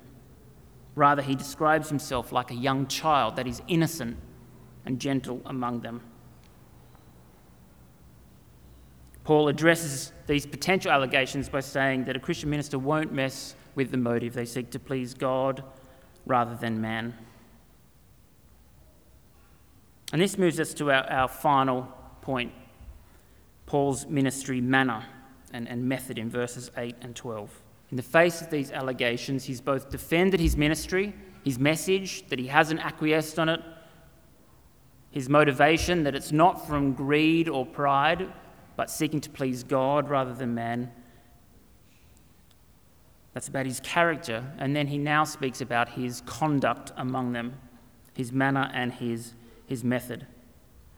Rather, 0.96 1.22
he 1.22 1.34
describes 1.34 1.88
himself 1.88 2.34
like 2.34 2.52
a 2.52 2.56
young 2.56 2.88
child 2.88 3.38
that 3.38 3.48
is 3.48 3.62
innocent 3.70 4.18
and 4.86 5.00
gentle 5.00 5.42
among 5.46 5.80
them. 5.80 6.02
Paul 9.24 9.48
addresses 9.48 10.12
these 10.28 10.46
potential 10.46 10.92
allegations 10.92 11.48
by 11.48 11.62
saying 11.62 12.04
that 12.04 12.18
a 12.18 12.20
Christian 12.20 12.50
minister 12.50 12.78
won't 12.78 13.14
mess 13.14 13.56
with 13.76 13.92
the 13.92 13.98
motive. 13.98 14.34
They 14.34 14.46
seek 14.46 14.72
to 14.72 14.80
please 14.80 15.14
God 15.14 15.64
rather 16.26 16.56
than 16.56 16.82
man. 16.82 17.14
And 20.16 20.22
this 20.22 20.38
moves 20.38 20.62
us 20.62 20.74
to 20.76 20.94
our, 20.94 21.04
our 21.10 21.28
final 21.28 21.94
point 22.22 22.54
Paul's 23.66 24.08
ministry 24.08 24.62
manner 24.62 25.04
and, 25.52 25.68
and 25.68 25.90
method 25.90 26.18
in 26.18 26.30
verses 26.30 26.72
8 26.78 26.96
and 27.02 27.14
12. 27.14 27.62
In 27.92 27.98
the 27.98 28.02
face 28.02 28.40
of 28.40 28.50
these 28.50 28.72
allegations, 28.72 29.44
he's 29.44 29.60
both 29.60 29.90
defended 29.90 30.40
his 30.40 30.56
ministry, 30.56 31.14
his 31.44 31.60
message, 31.60 32.26
that 32.30 32.40
he 32.40 32.48
hasn't 32.48 32.80
acquiesced 32.80 33.38
on 33.38 33.50
it, 33.50 33.60
his 35.12 35.28
motivation, 35.28 36.04
that 36.04 36.16
it's 36.16 36.32
not 36.32 36.66
from 36.66 36.94
greed 36.94 37.50
or 37.50 37.66
pride, 37.66 38.32
but 38.78 38.90
seeking 38.90 39.20
to 39.20 39.30
please 39.30 39.66
God 39.66 40.10
rather 40.10 40.34
than 40.34 40.56
man. 40.56 40.94
That's 43.34 43.50
about 43.50 43.66
his 43.66 43.82
character. 43.82 44.46
And 44.60 44.74
then 44.74 44.88
he 44.88 44.98
now 44.98 45.26
speaks 45.26 45.60
about 45.60 45.90
his 45.90 46.22
conduct 46.22 46.94
among 46.96 47.34
them, 47.34 47.60
his 48.14 48.32
manner 48.32 48.72
and 48.74 48.94
his 48.94 49.34
his 49.68 49.84
method. 49.84 50.26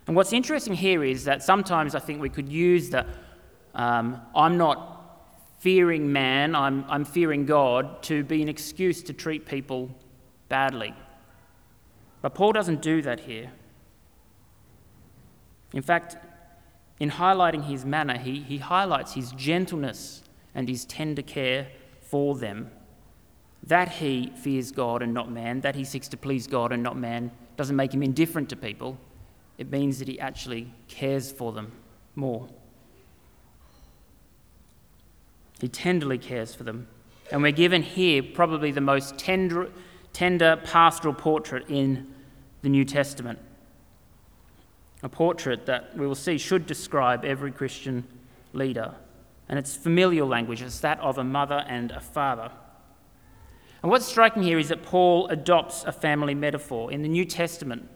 And 0.07 0.15
what's 0.15 0.33
interesting 0.33 0.73
here 0.73 1.03
is 1.03 1.25
that 1.25 1.43
sometimes 1.43 1.95
I 1.95 1.99
think 1.99 2.21
we 2.21 2.29
could 2.29 2.49
use 2.49 2.89
the 2.89 3.05
um, 3.75 4.21
I'm 4.35 4.57
not 4.57 4.97
fearing 5.59 6.11
man, 6.11 6.55
I'm, 6.55 6.85
I'm 6.87 7.05
fearing 7.05 7.45
God 7.45 8.01
to 8.03 8.23
be 8.23 8.41
an 8.41 8.49
excuse 8.49 9.01
to 9.03 9.13
treat 9.13 9.45
people 9.45 9.89
badly. 10.49 10.93
But 12.21 12.33
Paul 12.33 12.51
doesn't 12.51 12.81
do 12.81 13.01
that 13.03 13.21
here. 13.21 13.51
In 15.73 15.81
fact, 15.81 16.17
in 16.99 17.11
highlighting 17.11 17.65
his 17.65 17.85
manner, 17.85 18.17
he, 18.17 18.41
he 18.41 18.57
highlights 18.57 19.13
his 19.13 19.31
gentleness 19.31 20.23
and 20.55 20.67
his 20.67 20.85
tender 20.85 21.21
care 21.21 21.67
for 22.01 22.35
them. 22.35 22.71
That 23.63 23.89
he 23.89 24.31
fears 24.35 24.71
God 24.71 25.01
and 25.01 25.13
not 25.13 25.29
man, 25.29 25.61
that 25.61 25.75
he 25.75 25.83
seeks 25.83 26.07
to 26.09 26.17
please 26.17 26.47
God 26.47 26.71
and 26.71 26.81
not 26.81 26.97
man, 26.97 27.31
doesn't 27.57 27.75
make 27.75 27.93
him 27.93 28.03
indifferent 28.03 28.49
to 28.49 28.55
people. 28.55 28.97
It 29.57 29.71
means 29.71 29.99
that 29.99 30.07
he 30.07 30.19
actually 30.19 30.71
cares 30.87 31.31
for 31.31 31.51
them 31.51 31.71
more. 32.15 32.47
He 35.59 35.67
tenderly 35.67 36.19
cares 36.19 36.53
for 36.53 36.63
them. 36.63 36.87
And 37.31 37.41
we're 37.41 37.51
given 37.51 37.81
here 37.81 38.21
probably 38.23 38.71
the 38.71 38.81
most 38.81 39.17
tender, 39.17 39.69
tender 40.13 40.61
pastoral 40.63 41.13
portrait 41.13 41.65
in 41.67 42.13
the 42.61 42.69
New 42.69 42.85
Testament. 42.85 43.39
A 45.03 45.09
portrait 45.09 45.65
that 45.65 45.97
we 45.97 46.07
will 46.07 46.15
see 46.15 46.37
should 46.37 46.67
describe 46.67 47.25
every 47.25 47.51
Christian 47.51 48.07
leader. 48.53 48.93
And 49.49 49.57
it's 49.57 49.75
familial 49.75 50.27
language, 50.27 50.61
it's 50.61 50.79
that 50.81 50.99
of 50.99 51.17
a 51.17 51.23
mother 51.23 51.65
and 51.67 51.91
a 51.91 51.99
father. 51.99 52.51
And 53.81 53.91
what's 53.91 54.05
striking 54.05 54.43
here 54.43 54.57
is 54.57 54.69
that 54.69 54.83
Paul 54.83 55.27
adopts 55.27 55.83
a 55.83 55.91
family 55.91 56.33
metaphor. 56.33 56.91
In 56.91 57.03
the 57.03 57.07
New 57.07 57.25
Testament, 57.25 57.87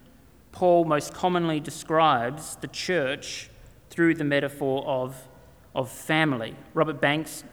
Paul 0.51 0.85
most 0.85 1.13
commonly 1.13 1.59
describes 1.59 2.55
the 2.57 2.67
church 2.67 3.49
through 3.89 4.15
the 4.15 4.23
metaphor 4.23 4.85
of, 4.85 5.27
of 5.73 5.89
family. 5.89 6.55
Robert 6.73 7.01
Banks, 7.01 7.43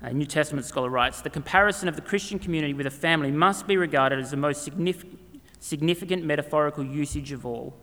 a 0.00 0.12
New 0.12 0.26
Testament 0.26 0.66
scholar, 0.66 0.90
writes 0.90 1.22
The 1.22 1.30
comparison 1.30 1.88
of 1.88 1.96
the 1.96 2.02
Christian 2.02 2.38
community 2.38 2.74
with 2.74 2.86
a 2.86 2.90
family 2.90 3.30
must 3.30 3.66
be 3.66 3.76
regarded 3.76 4.18
as 4.18 4.30
the 4.30 4.36
most 4.36 4.62
significant, 4.62 5.18
significant 5.58 6.24
metaphorical 6.24 6.84
usage 6.84 7.32
of 7.32 7.46
all. 7.46 7.74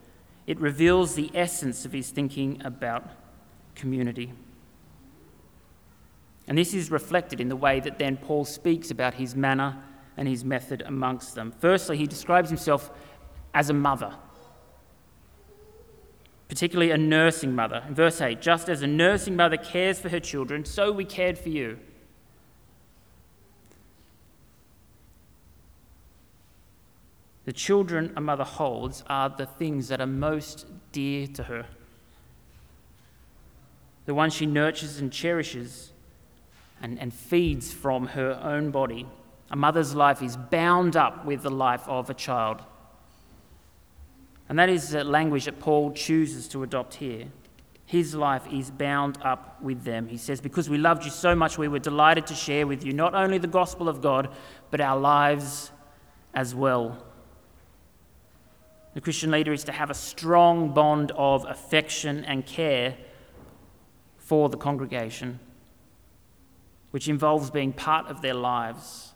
It 0.47 0.59
reveals 0.59 1.15
the 1.15 1.31
essence 1.33 1.85
of 1.85 1.91
his 1.91 2.11
thinking 2.11 2.61
about 2.63 3.09
community. 3.73 4.31
And 6.47 6.57
this 6.57 6.73
is 6.73 6.91
reflected 6.91 7.41
in 7.41 7.49
the 7.49 7.55
way 7.55 7.79
that 7.79 7.97
then 7.97 8.17
Paul 8.17 8.45
speaks 8.45 8.91
about 8.91 9.15
his 9.15 9.35
manner 9.35 9.77
and 10.17 10.27
his 10.27 10.45
method 10.45 10.83
amongst 10.85 11.35
them. 11.35 11.53
Firstly, 11.59 11.97
he 11.97 12.07
describes 12.07 12.49
himself 12.49 12.91
as 13.53 13.69
a 13.69 13.73
mother, 13.73 14.13
particularly 16.47 16.91
a 16.91 16.97
nursing 16.97 17.55
mother. 17.55 17.83
In 17.87 17.95
verse 17.95 18.21
8, 18.21 18.41
just 18.41 18.69
as 18.69 18.81
a 18.81 18.87
nursing 18.87 19.35
mother 19.35 19.57
cares 19.57 19.99
for 19.99 20.09
her 20.09 20.19
children, 20.19 20.65
so 20.65 20.91
we 20.91 21.05
cared 21.05 21.37
for 21.37 21.49
you. 21.49 21.79
The 27.45 27.53
children 27.53 28.11
a 28.15 28.21
mother 28.21 28.43
holds 28.43 29.03
are 29.07 29.29
the 29.29 29.45
things 29.45 29.87
that 29.87 30.01
are 30.01 30.07
most 30.07 30.65
dear 30.91 31.27
to 31.27 31.43
her. 31.43 31.67
The 34.05 34.15
ones 34.15 34.33
she 34.33 34.45
nurtures 34.45 34.99
and 34.99 35.11
cherishes 35.11 35.91
and, 36.85 36.99
and 36.99 37.11
feeds 37.11 37.73
from 37.73 38.05
her 38.05 38.39
own 38.43 38.69
body. 38.69 39.07
A 39.49 39.55
mother's 39.55 39.95
life 39.95 40.21
is 40.21 40.37
bound 40.37 40.95
up 40.95 41.25
with 41.25 41.41
the 41.41 41.49
life 41.49 41.87
of 41.87 42.11
a 42.11 42.13
child. 42.13 42.61
And 44.47 44.59
that 44.59 44.69
is 44.69 44.89
the 44.89 45.03
language 45.03 45.45
that 45.45 45.59
Paul 45.59 45.93
chooses 45.93 46.47
to 46.49 46.61
adopt 46.61 46.93
here. 46.93 47.25
His 47.87 48.13
life 48.13 48.43
is 48.53 48.69
bound 48.69 49.17
up 49.23 49.59
with 49.63 49.83
them. 49.83 50.07
He 50.07 50.17
says, 50.17 50.39
Because 50.39 50.69
we 50.69 50.77
loved 50.77 51.03
you 51.03 51.09
so 51.09 51.33
much, 51.33 51.57
we 51.57 51.67
were 51.67 51.79
delighted 51.79 52.27
to 52.27 52.35
share 52.35 52.67
with 52.67 52.85
you 52.85 52.93
not 52.93 53.15
only 53.15 53.39
the 53.39 53.47
gospel 53.47 53.89
of 53.89 53.99
God, 53.99 54.29
but 54.69 54.79
our 54.79 54.99
lives 54.99 55.71
as 56.35 56.53
well. 56.53 57.03
The 58.93 59.01
Christian 59.01 59.31
leader 59.31 59.53
is 59.53 59.63
to 59.63 59.71
have 59.71 59.89
a 59.89 59.95
strong 59.95 60.71
bond 60.71 61.11
of 61.15 61.45
affection 61.49 62.23
and 62.25 62.45
care 62.45 62.95
for 64.17 64.49
the 64.49 64.57
congregation 64.57 65.39
which 66.95 67.09
involves 67.09 67.51
being 67.51 67.73
part 67.73 68.07
of 68.07 68.21
their 68.21 68.33
lives, 68.33 69.15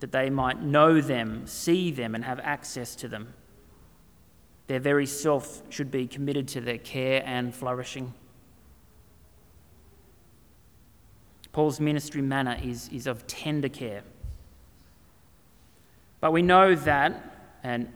that 0.00 0.12
they 0.12 0.28
might 0.28 0.60
know 0.60 1.00
them, 1.00 1.46
see 1.46 1.90
them, 1.90 2.14
and 2.14 2.26
have 2.26 2.38
access 2.40 2.94
to 2.94 3.08
them. 3.08 3.32
Their 4.66 4.80
very 4.80 5.06
self 5.06 5.62
should 5.70 5.90
be 5.90 6.06
committed 6.06 6.46
to 6.48 6.60
their 6.60 6.76
care 6.76 7.22
and 7.24 7.54
flourishing. 7.54 8.12
Paul's 11.52 11.80
ministry 11.80 12.20
manner 12.20 12.58
is, 12.62 12.90
is 12.90 13.06
of 13.06 13.26
tender 13.26 13.70
care. 13.70 14.02
But 16.20 16.34
we 16.34 16.42
know 16.42 16.74
that, 16.74 17.56
and 17.62 17.90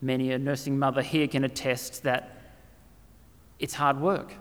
many 0.00 0.30
a 0.30 0.38
nursing 0.38 0.78
mother 0.78 1.02
here 1.02 1.26
can 1.26 1.42
attest, 1.42 2.04
that 2.04 2.54
it's 3.58 3.74
hard 3.74 4.00
work. 4.00 4.36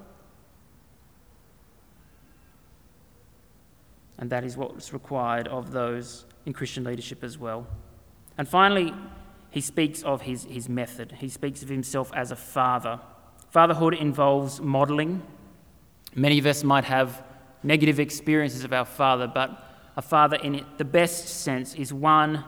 And 4.19 4.29
that 4.29 4.43
is 4.43 4.57
what's 4.57 4.93
required 4.93 5.47
of 5.47 5.71
those 5.71 6.25
in 6.45 6.53
Christian 6.53 6.83
leadership 6.83 7.23
as 7.23 7.37
well. 7.37 7.65
And 8.37 8.47
finally, 8.47 8.93
he 9.49 9.61
speaks 9.61 10.03
of 10.03 10.21
his, 10.21 10.43
his 10.43 10.69
method. 10.69 11.15
He 11.19 11.29
speaks 11.29 11.63
of 11.63 11.69
himself 11.69 12.11
as 12.13 12.31
a 12.31 12.35
father. 12.35 12.99
Fatherhood 13.49 13.93
involves 13.95 14.61
modelling. 14.61 15.23
Many 16.15 16.37
of 16.37 16.45
us 16.45 16.63
might 16.63 16.83
have 16.83 17.23
negative 17.63 17.99
experiences 17.99 18.63
of 18.63 18.73
our 18.73 18.85
father, 18.85 19.27
but 19.27 19.65
a 19.95 20.01
father, 20.01 20.35
in 20.37 20.55
it, 20.55 20.77
the 20.77 20.85
best 20.85 21.27
sense, 21.27 21.73
is 21.73 21.93
one 21.93 22.43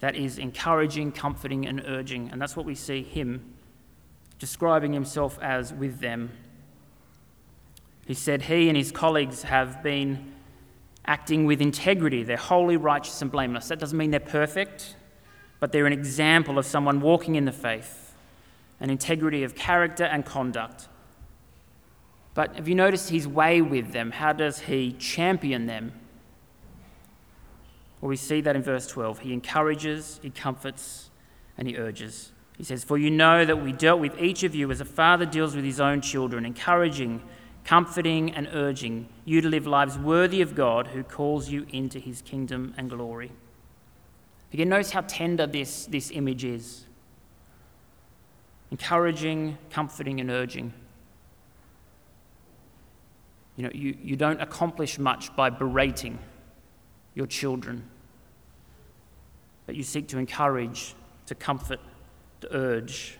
that 0.00 0.16
is 0.16 0.38
encouraging, 0.38 1.12
comforting, 1.12 1.66
and 1.66 1.82
urging. 1.86 2.28
And 2.30 2.40
that's 2.40 2.56
what 2.56 2.66
we 2.66 2.74
see 2.74 3.02
him 3.02 3.54
describing 4.38 4.92
himself 4.92 5.38
as 5.42 5.72
with 5.72 6.00
them 6.00 6.30
he 8.08 8.14
said 8.14 8.40
he 8.40 8.68
and 8.68 8.76
his 8.76 8.90
colleagues 8.90 9.42
have 9.42 9.82
been 9.82 10.32
acting 11.04 11.44
with 11.44 11.60
integrity. 11.60 12.22
They're 12.22 12.38
holy, 12.38 12.78
righteous, 12.78 13.20
and 13.20 13.30
blameless. 13.30 13.68
That 13.68 13.78
doesn't 13.78 13.98
mean 13.98 14.12
they're 14.12 14.18
perfect, 14.18 14.96
but 15.60 15.72
they're 15.72 15.86
an 15.86 15.92
example 15.92 16.58
of 16.58 16.64
someone 16.64 17.02
walking 17.02 17.34
in 17.34 17.44
the 17.44 17.52
faith, 17.52 18.14
and 18.80 18.90
integrity 18.90 19.44
of 19.44 19.54
character 19.54 20.04
and 20.04 20.24
conduct. 20.24 20.88
But 22.32 22.56
have 22.56 22.66
you 22.66 22.74
noticed 22.74 23.10
his 23.10 23.28
way 23.28 23.60
with 23.60 23.92
them? 23.92 24.12
How 24.12 24.32
does 24.32 24.60
he 24.60 24.92
champion 24.92 25.66
them? 25.66 25.92
Well, 28.00 28.08
we 28.08 28.16
see 28.16 28.40
that 28.40 28.56
in 28.56 28.62
verse 28.62 28.86
12. 28.86 29.18
He 29.18 29.34
encourages, 29.34 30.18
he 30.22 30.30
comforts, 30.30 31.10
and 31.58 31.68
he 31.68 31.76
urges. 31.76 32.32
He 32.56 32.64
says, 32.64 32.84
For 32.84 32.96
you 32.96 33.10
know 33.10 33.44
that 33.44 33.62
we 33.62 33.72
dealt 33.72 34.00
with 34.00 34.18
each 34.18 34.44
of 34.44 34.54
you 34.54 34.70
as 34.70 34.80
a 34.80 34.86
father 34.86 35.26
deals 35.26 35.54
with 35.54 35.66
his 35.66 35.78
own 35.78 36.00
children, 36.00 36.46
encouraging, 36.46 37.20
comforting, 37.68 38.30
and 38.30 38.48
urging 38.54 39.06
you 39.26 39.42
to 39.42 39.46
live 39.46 39.66
lives 39.66 39.98
worthy 39.98 40.40
of 40.40 40.54
God 40.54 40.86
who 40.86 41.02
calls 41.02 41.50
you 41.50 41.66
into 41.70 41.98
his 41.98 42.22
kingdom 42.22 42.72
and 42.78 42.88
glory. 42.88 43.30
Again, 44.54 44.70
notice 44.70 44.90
how 44.90 45.02
tender 45.02 45.46
this, 45.46 45.84
this 45.84 46.10
image 46.10 46.44
is 46.44 46.86
encouraging, 48.70 49.58
comforting, 49.68 50.18
and 50.18 50.30
urging. 50.30 50.72
You 53.56 53.64
know, 53.64 53.70
you, 53.74 53.98
you 54.02 54.16
don't 54.16 54.40
accomplish 54.40 54.98
much 54.98 55.36
by 55.36 55.50
berating 55.50 56.18
your 57.14 57.26
children, 57.26 57.84
but 59.66 59.76
you 59.76 59.82
seek 59.82 60.08
to 60.08 60.18
encourage, 60.18 60.94
to 61.26 61.34
comfort, 61.34 61.80
to 62.40 62.56
urge. 62.56 63.18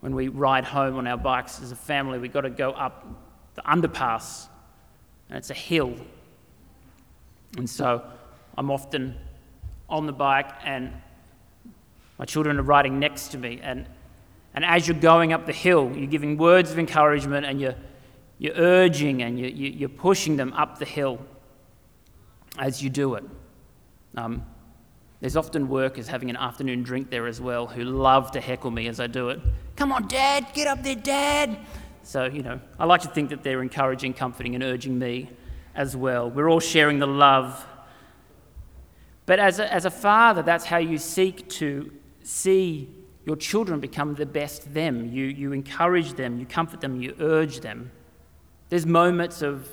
When 0.00 0.14
we 0.14 0.28
ride 0.28 0.64
home 0.64 0.96
on 0.96 1.06
our 1.06 1.16
bikes 1.16 1.60
as 1.62 1.72
a 1.72 1.76
family, 1.76 2.18
we've 2.18 2.32
got 2.32 2.42
to 2.42 2.50
go 2.50 2.70
up 2.70 3.06
the 3.54 3.62
underpass, 3.62 4.48
and 5.28 5.38
it's 5.38 5.50
a 5.50 5.54
hill. 5.54 5.94
And 7.56 7.68
so 7.68 8.02
I'm 8.56 8.70
often 8.70 9.16
on 9.88 10.06
the 10.06 10.12
bike, 10.12 10.50
and 10.64 10.92
my 12.20 12.26
children 12.26 12.58
are 12.58 12.62
riding 12.62 12.98
next 12.98 13.28
to 13.28 13.38
me. 13.38 13.60
And, 13.62 13.86
and 14.52 14.62
as 14.62 14.86
you're 14.86 14.98
going 14.98 15.32
up 15.32 15.46
the 15.46 15.54
hill, 15.54 15.90
you're 15.96 16.06
giving 16.06 16.36
words 16.36 16.70
of 16.70 16.78
encouragement 16.78 17.46
and 17.46 17.58
you're, 17.58 17.76
you're 18.38 18.56
urging 18.56 19.22
and 19.22 19.38
you, 19.38 19.46
you, 19.46 19.70
you're 19.70 19.88
pushing 19.88 20.36
them 20.36 20.52
up 20.52 20.78
the 20.78 20.84
hill 20.84 21.18
as 22.58 22.82
you 22.82 22.90
do 22.90 23.14
it. 23.14 23.24
Um, 24.18 24.44
there's 25.20 25.36
often 25.36 25.68
workers 25.68 26.08
having 26.08 26.30
an 26.30 26.36
afternoon 26.36 26.82
drink 26.82 27.10
there 27.10 27.26
as 27.26 27.40
well 27.40 27.66
who 27.66 27.84
love 27.84 28.30
to 28.32 28.40
heckle 28.40 28.70
me 28.70 28.88
as 28.88 29.00
I 29.00 29.06
do 29.06 29.28
it. 29.28 29.40
Come 29.76 29.92
on, 29.92 30.08
Dad, 30.08 30.46
get 30.54 30.66
up 30.66 30.82
there, 30.82 30.94
Dad. 30.94 31.58
So, 32.02 32.24
you 32.24 32.42
know, 32.42 32.58
I 32.78 32.86
like 32.86 33.02
to 33.02 33.08
think 33.08 33.28
that 33.28 33.42
they're 33.42 33.60
encouraging, 33.60 34.14
comforting, 34.14 34.54
and 34.54 34.64
urging 34.64 34.98
me 34.98 35.30
as 35.74 35.94
well. 35.94 36.30
We're 36.30 36.50
all 36.50 36.60
sharing 36.60 36.98
the 36.98 37.06
love. 37.06 37.66
But 39.26 39.38
as 39.38 39.58
a, 39.58 39.72
as 39.72 39.84
a 39.84 39.90
father, 39.90 40.42
that's 40.42 40.64
how 40.64 40.78
you 40.78 40.96
seek 40.96 41.48
to 41.50 41.92
see 42.22 42.88
your 43.26 43.36
children 43.36 43.78
become 43.78 44.14
the 44.14 44.26
best 44.26 44.72
them. 44.72 45.12
You, 45.12 45.26
you 45.26 45.52
encourage 45.52 46.14
them, 46.14 46.40
you 46.40 46.46
comfort 46.46 46.80
them, 46.80 47.00
you 47.00 47.14
urge 47.20 47.60
them. 47.60 47.90
There's 48.70 48.86
moments 48.86 49.42
of 49.42 49.68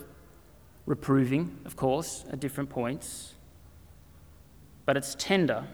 reproving, 0.85 1.57
of 1.65 1.77
course, 1.77 2.25
at 2.29 2.41
different 2.41 2.69
points 2.69 3.35
but 4.87 4.95
it's 4.95 5.15
tender. 5.19 5.65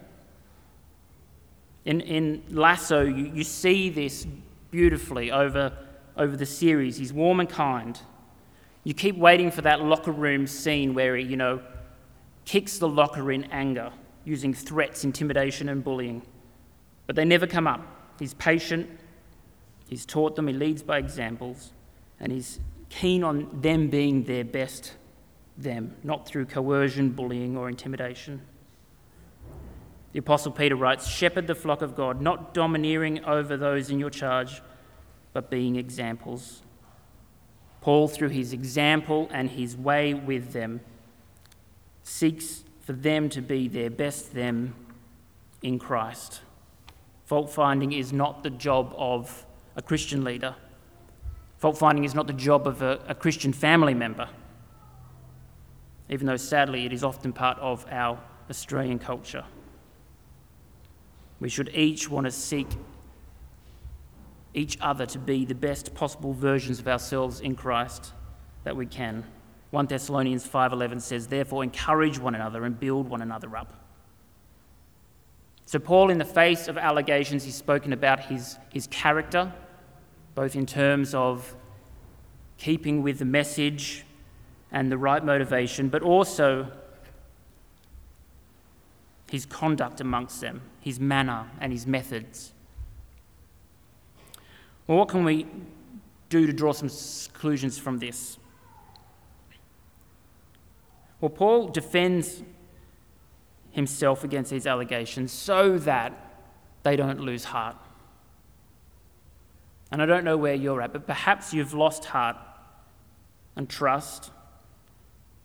In, 1.86 2.02
in 2.02 2.44
Lasso, 2.50 3.04
you, 3.04 3.32
you 3.32 3.44
see 3.44 3.90
this 3.90 4.26
beautifully 4.72 5.32
over, 5.32 5.72
over 6.18 6.36
the 6.36 6.48
series. 6.48 6.98
He's 6.98 7.14
warm 7.14 7.40
and 7.40 7.48
kind. 7.48 7.98
You 8.84 8.96
keep 8.96 9.16
waiting 9.16 9.52
for 9.52 9.62
that 9.62 9.82
locker 9.82 10.12
room 10.12 10.48
scene 10.48 10.96
where 10.96 11.16
he, 11.16 11.26
you 11.26 11.38
know, 11.38 11.62
kicks 12.46 12.80
the 12.80 12.90
locker 12.90 13.32
in 13.32 13.44
anger, 13.46 13.94
using 14.26 14.52
threats, 14.52 15.04
intimidation, 15.04 15.70
and 15.70 15.84
bullying. 15.84 16.24
But 17.06 17.16
they 17.16 17.24
never 17.24 17.46
come 17.46 17.68
up. 17.68 17.82
He's 18.18 18.34
patient, 18.34 18.90
he's 19.88 20.08
taught 20.08 20.36
them, 20.36 20.48
he 20.48 20.54
leads 20.54 20.82
by 20.82 20.98
examples, 20.98 21.72
and 22.20 22.32
he's 22.32 22.60
keen 22.90 23.24
on 23.24 23.62
them 23.62 23.90
being 23.90 24.24
their 24.24 24.44
best 24.44 24.96
them, 25.56 25.96
not 26.04 26.26
through 26.26 26.46
coercion, 26.46 27.12
bullying, 27.12 27.56
or 27.56 27.70
intimidation. 27.70 28.42
The 30.14 30.20
Apostle 30.20 30.52
Peter 30.52 30.76
writes 30.76 31.08
Shepherd 31.08 31.48
the 31.48 31.56
flock 31.56 31.82
of 31.82 31.96
God, 31.96 32.22
not 32.22 32.54
domineering 32.54 33.26
over 33.26 33.58
those 33.58 33.90
in 33.90 34.00
your 34.00 34.12
charge, 34.12 34.62
but 35.34 35.50
being 35.50 35.76
examples. 35.76 36.62
Paul, 37.82 38.08
through 38.08 38.30
his 38.30 38.54
example 38.54 39.28
and 39.32 39.50
his 39.50 39.76
way 39.76 40.14
with 40.14 40.54
them, 40.54 40.82
seeks 42.04 42.64
for 42.80 42.94
them 42.94 43.28
to 43.30 43.42
be 43.42 43.68
their 43.68 43.90
best 43.90 44.34
them 44.34 44.76
in 45.64 45.80
Christ. 45.80 46.42
Fault 47.26 47.50
finding 47.50 47.92
is 47.92 48.14
not 48.14 48.44
the 48.44 48.50
job 48.50 48.94
of 48.96 49.46
a 49.76 49.82
Christian 49.82 50.24
leader. 50.24 50.56
Fault 51.58 51.78
finding 51.78 52.04
is 52.04 52.14
not 52.14 52.28
the 52.28 52.34
job 52.34 52.68
of 52.68 52.82
a, 52.82 53.00
a 53.08 53.16
Christian 53.16 53.52
family 53.52 53.94
member, 53.94 54.30
even 56.10 56.28
though 56.28 56.38
sadly 56.38 56.86
it 56.86 56.94
is 56.94 57.04
often 57.04 57.34
part 57.34 57.58
of 57.60 57.86
our 57.90 58.20
Australian 58.50 59.00
culture. 59.00 59.46
We 61.44 61.50
should 61.50 61.72
each 61.74 62.10
want 62.10 62.24
to 62.24 62.32
seek 62.32 62.70
each 64.54 64.78
other 64.80 65.06
to 65.08 65.20
be 65.20 65.44
the 65.44 65.54
best 65.54 65.94
possible 65.94 66.32
versions 66.32 66.80
of 66.80 66.88
ourselves 66.88 67.42
in 67.42 67.58
Christ 67.58 68.14
that 68.64 68.78
we 68.78 68.86
can. 68.86 69.26
1 69.72 69.88
Thessalonians 69.88 70.48
5:11 70.48 71.02
says, 71.02 71.28
"Therefore 71.28 71.62
encourage 71.62 72.18
one 72.18 72.34
another 72.34 72.64
and 72.64 72.80
build 72.80 73.10
one 73.10 73.22
another 73.22 73.58
up." 73.58 73.74
So 75.66 75.80
Paul 75.80 76.10
in 76.10 76.18
the 76.18 76.24
face 76.24 76.70
of 76.70 76.78
allegations 76.78 77.44
he's 77.44 77.56
spoken 77.56 77.92
about 77.92 78.22
his 78.28 78.58
his 78.70 78.88
character 78.88 79.52
both 80.36 80.56
in 80.56 80.66
terms 80.66 81.14
of 81.14 81.58
keeping 82.58 83.04
with 83.04 83.20
the 83.20 83.26
message 83.26 84.06
and 84.72 84.90
the 84.90 84.98
right 84.98 85.26
motivation, 85.26 85.90
but 85.90 86.04
also 86.04 86.72
his 89.34 89.48
conduct 89.48 90.00
amongst 90.00 90.42
them, 90.42 90.62
his 90.80 91.00
manner, 91.00 91.50
and 91.60 91.74
his 91.74 91.88
methods. 91.88 92.54
Well, 94.86 95.00
what 95.00 95.08
can 95.08 95.24
we 95.24 95.48
do 96.30 96.46
to 96.46 96.54
draw 96.54 96.72
some 96.72 96.88
conclusions 96.88 97.80
from 97.80 97.98
this? 97.98 98.38
Well, 101.20 101.32
Paul 101.32 101.70
defends 101.70 102.44
himself 103.72 104.24
against 104.24 104.52
these 104.52 104.68
allegations 104.68 105.32
so 105.32 105.80
that 105.80 106.14
they 106.84 106.96
don't 106.96 107.20
lose 107.20 107.46
heart. 107.46 107.78
And 109.92 110.00
I 110.00 110.06
don't 110.06 110.24
know 110.24 110.38
where 110.38 110.54
you're 110.54 110.80
at, 110.84 110.94
but 110.94 111.08
perhaps 111.08 111.56
you've 111.56 111.74
lost 111.74 112.06
heart 112.06 112.38
and 113.56 113.68
trust 113.68 114.30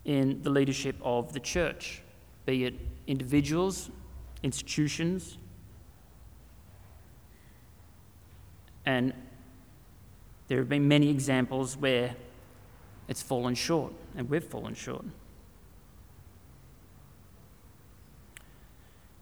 in 0.04 0.42
the 0.42 0.50
leadership 0.50 0.96
of 1.02 1.32
the 1.32 1.40
church, 1.40 2.02
be 2.48 2.64
it 2.64 2.74
individuals, 3.06 3.90
institutions, 4.42 5.36
and 8.86 9.12
there 10.46 10.56
have 10.56 10.68
been 10.70 10.88
many 10.88 11.10
examples 11.10 11.76
where 11.76 12.16
it's 13.06 13.20
fallen 13.20 13.54
short, 13.54 13.92
and 14.16 14.30
we've 14.30 14.42
fallen 14.42 14.72
short. 14.72 15.04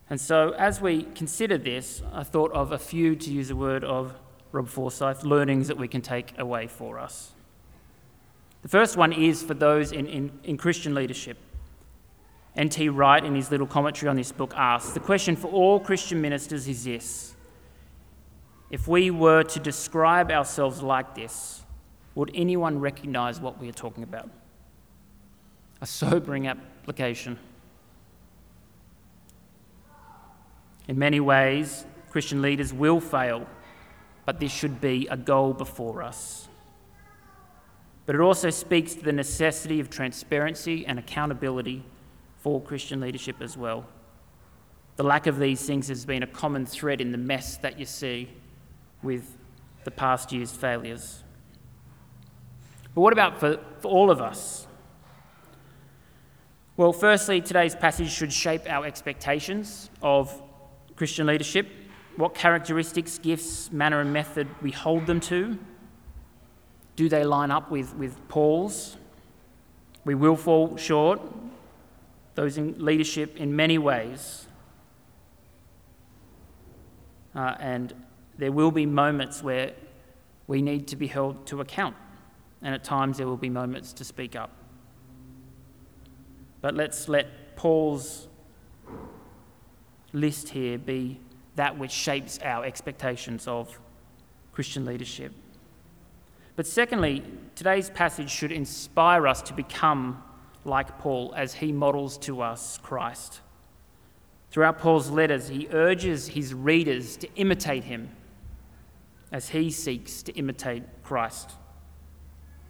And 0.09 0.21
so, 0.21 0.51
as 0.51 0.81
we 0.81 1.03
consider 1.03 1.59
this, 1.59 2.03
I 2.13 2.23
thought 2.23 2.53
of 2.53 2.71
a 2.71 2.79
few, 2.79 3.17
to 3.17 3.33
use 3.33 3.51
a 3.51 3.57
word 3.57 3.83
of 3.83 4.15
Rob 4.53 4.69
Forsyth, 4.69 5.25
learnings 5.25 5.67
that 5.67 5.77
we 5.77 5.89
can 5.89 6.01
take 6.01 6.39
away 6.39 6.69
for 6.69 7.01
us. 7.01 7.33
The 8.63 8.69
first 8.69 8.97
one 8.97 9.13
is 9.13 9.43
for 9.43 9.55
those 9.55 9.91
in, 9.91 10.07
in, 10.07 10.31
in 10.45 10.57
Christian 10.57 10.95
leadership. 10.95 11.39
N.T. 12.57 12.89
Wright, 12.89 13.23
in 13.23 13.35
his 13.35 13.51
little 13.51 13.67
commentary 13.67 14.09
on 14.09 14.17
this 14.17 14.33
book, 14.33 14.55
asks 14.57 14.93
The 14.93 15.01
question 15.01 15.37
for 15.37 15.49
all 15.49 15.79
Christian 15.79 16.21
ministers 16.21 16.67
is 16.67 16.85
this 16.85 17.37
If 18.71 18.89
we 18.89 19.11
were 19.11 19.43
to 19.43 19.61
describe 19.61 20.31
ourselves 20.31 20.83
like 20.83 21.15
this, 21.15 21.63
would 22.15 22.31
anyone 22.35 22.81
recognize 22.81 23.41
what 23.41 23.61
we 23.61 23.69
are 23.69 23.73
talking 23.73 24.03
about? 24.03 24.31
A 25.83 25.87
sobering 25.87 26.49
application. 26.49 27.39
In 30.89 30.99
many 30.99 31.21
ways, 31.21 31.85
Christian 32.11 32.41
leaders 32.41 32.73
will 32.73 33.01
fail, 33.01 33.47
but 34.25 34.41
this 34.41 34.53
should 34.53 34.81
be 34.81 35.07
a 35.11 35.17
goal 35.17 35.53
before 35.53 36.03
us. 36.03 36.49
But 38.07 38.15
it 38.15 38.21
also 38.21 38.49
speaks 38.49 38.95
to 38.95 39.03
the 39.03 39.13
necessity 39.13 39.79
of 39.81 39.91
transparency 39.91 40.87
and 40.87 40.99
accountability 40.99 41.85
for 42.47 42.63
Christian 42.63 43.01
leadership 43.01 43.43
as 43.43 43.57
well. 43.57 43.85
The 44.95 45.03
lack 45.03 45.27
of 45.27 45.41
these 45.41 45.67
things 45.67 45.89
has 45.89 46.05
been 46.05 46.23
a 46.23 46.29
common 46.29 46.65
thread 46.65 47.01
in 47.01 47.11
the 47.11 47.19
mess 47.19 47.57
that 47.57 47.77
you 47.77 47.85
see 47.85 48.31
with 49.03 49.37
the 49.83 49.91
past 49.91 50.31
year's 50.31 50.53
failures. 50.53 51.25
But 52.95 53.01
what 53.01 53.13
about 53.13 53.41
for, 53.41 53.59
for 53.81 53.89
all 53.89 54.13
of 54.13 54.21
us? 54.21 54.69
Well, 56.77 56.93
firstly, 56.93 57.41
today's 57.41 57.75
passage 57.75 58.13
should 58.13 58.33
shape 58.33 58.63
our 58.71 58.87
expectations 58.87 59.91
of 60.01 60.41
Christian 60.95 61.27
leadership. 61.27 61.67
what 62.15 62.37
characteristics, 62.37 63.19
gifts, 63.19 63.73
manner, 63.73 64.01
and 64.01 64.13
method 64.13 64.47
we 64.63 64.71
hold 64.71 65.07
them 65.07 65.19
to. 65.19 65.59
Do 66.95 67.09
they 67.09 67.25
line 67.25 67.51
up 67.51 67.73
with, 67.73 67.93
with 67.97 68.29
Paul's? 68.29 68.97
We 70.05 70.15
will 70.15 70.37
fall 70.37 70.77
short, 70.77 71.21
those 72.37 72.59
in 72.59 72.77
leadership, 72.79 73.37
in 73.37 73.57
many 73.57 73.79
ways. 73.79 74.47
Uh, 77.35 77.57
and 77.59 77.93
there 78.39 78.53
will 78.53 78.71
be 78.71 78.87
moments 78.87 79.43
where 79.43 79.73
we 80.47 80.63
need 80.63 80.87
to 80.89 80.97
be 80.97 81.07
held 81.07 81.47
to 81.47 81.61
account, 81.61 81.97
and 82.63 82.75
at 82.75 82.85
times 82.85 83.19
there 83.19 83.27
will 83.27 83.37
be 83.37 83.51
moments 83.51 83.93
to 83.95 84.05
speak 84.05 84.37
up. 84.37 84.51
But 86.61 86.75
let's 86.75 87.09
let 87.09 87.57
Paul's 87.57 88.29
list 90.13 90.51
here 90.51 90.79
be 90.79 91.19
that 91.57 91.79
which 91.79 91.91
shapes 91.91 92.39
our 92.45 92.65
expectations 92.65 93.49
of 93.49 93.79
Christian 94.53 94.85
leadership. 94.85 95.33
But 96.55 96.67
secondly, 96.67 97.23
today's 97.55 97.91
passage 97.91 98.31
should 98.31 98.53
inspire 98.53 99.27
us 99.27 99.43
to 99.43 99.53
become 99.53 100.23
like 100.67 100.99
Paul 100.99 101.33
as 101.37 101.55
he 101.55 101.73
models 101.73 102.19
to 102.19 102.43
us 102.43 102.79
Christ. 102.83 103.41
Throughout 104.51 104.79
Paul's 104.79 105.11
letters, 105.11 105.49
he 105.49 105.69
urges 105.71 106.29
his 106.29 106.55
readers 106.55 107.17
to 107.19 107.29
imitate 107.37 107.85
him 107.85 108.11
as 109.33 109.51
he 109.51 109.71
seeks 109.71 110.23
to 110.25 110.33
imitate 110.33 110.83
Christ. 111.03 111.53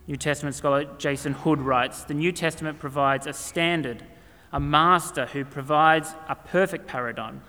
New 0.06 0.16
Testament 0.16 0.54
scholar 0.54 0.84
Jason 0.98 1.32
Hood 1.32 1.60
writes 1.60 2.04
The 2.04 2.14
New 2.14 2.32
Testament 2.32 2.78
provides 2.78 3.26
a 3.26 3.32
standard, 3.32 4.04
a 4.52 4.60
master 4.60 5.26
who 5.26 5.44
provides 5.44 6.14
a 6.28 6.34
perfect 6.34 6.86
paradigm 6.86 7.42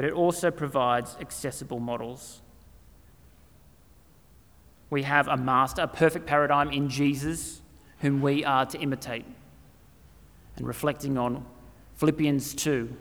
but 0.00 0.06
it 0.06 0.14
also 0.14 0.50
provides 0.50 1.14
accessible 1.20 1.78
models. 1.78 2.40
We 4.88 5.02
have 5.02 5.28
a 5.28 5.36
master, 5.36 5.82
a 5.82 5.88
perfect 5.88 6.24
paradigm 6.24 6.70
in 6.70 6.88
Jesus, 6.88 7.60
whom 8.00 8.20
we 8.20 8.44
are 8.44 8.66
to 8.66 8.78
imitate. 8.78 9.24
And 10.56 10.66
reflecting 10.66 11.16
on 11.16 11.44
Philippians 11.96 12.54
2 12.54 12.94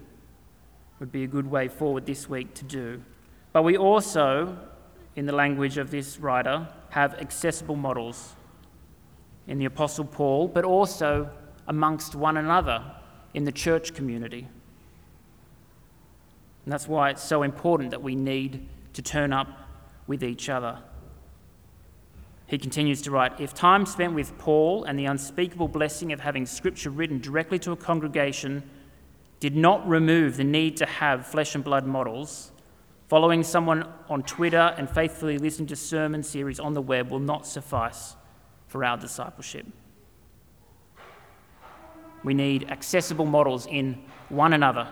would 0.99 1.12
be 1.12 1.23
a 1.23 1.27
good 1.27 1.49
way 1.49 1.67
forward 1.67 2.05
this 2.05 2.29
week 2.29 2.53
to 2.55 2.65
do. 2.65 3.01
But 3.53 3.63
we 3.63 3.77
also, 3.77 4.57
in 5.15 5.25
the 5.25 5.33
language 5.33 5.77
of 5.77 5.91
this 5.91 6.19
writer, 6.19 6.67
have 6.89 7.15
accessible 7.15 7.75
models 7.75 8.35
in 9.47 9.57
the 9.57 9.65
Apostle 9.65 10.05
Paul, 10.05 10.47
but 10.47 10.65
also 10.65 11.29
amongst 11.67 12.15
one 12.15 12.38
another 12.38 12.83
in 13.33 13.45
the 13.45 13.51
church 13.51 13.93
community. 13.93 14.47
And 16.65 16.73
that's 16.73 16.88
why 16.88 17.09
it's 17.09 17.23
so 17.23 17.43
important 17.43 17.91
that 17.91 18.03
we 18.03 18.15
need 18.15 18.67
to 18.93 19.01
turn 19.01 19.33
up 19.33 19.47
with 20.07 20.23
each 20.23 20.49
other. 20.49 20.79
He 22.49 22.57
continues 22.57 23.03
to 23.03 23.12
write 23.12 23.39
If 23.39 23.53
time 23.53 23.85
spent 23.85 24.13
with 24.13 24.35
Paul 24.39 24.83
and 24.85 24.97
the 24.97 25.05
unspeakable 25.05 25.67
blessing 25.67 26.12
of 26.12 26.19
having 26.19 26.47
scripture 26.47 26.89
written 26.89 27.19
directly 27.19 27.59
to 27.59 27.71
a 27.71 27.75
congregation 27.75 28.67
did 29.39 29.55
not 29.55 29.88
remove 29.88 30.35
the 30.35 30.43
need 30.43 30.75
to 30.77 30.85
have 30.88 31.27
flesh 31.27 31.53
and 31.53 31.63
blood 31.63 31.85
models, 31.85 32.51
following 33.07 33.43
someone 33.43 33.88
on 34.09 34.23
Twitter 34.23 34.73
and 34.77 34.89
faithfully 34.89 35.38
listening 35.38 35.67
to 35.67 35.75
sermon 35.75 36.23
series 36.23 36.59
on 36.59 36.73
the 36.73 36.81
web 36.81 37.12
will 37.12 37.19
not 37.19 37.45
suffice 37.45 38.15
for 38.67 38.83
our 38.83 38.97
discipleship. 38.97 39.67
We 42.23 42.33
need 42.33 42.71
accessible 42.71 43.25
models 43.25 43.67
in 43.67 44.03
one 44.29 44.53
another 44.53 44.88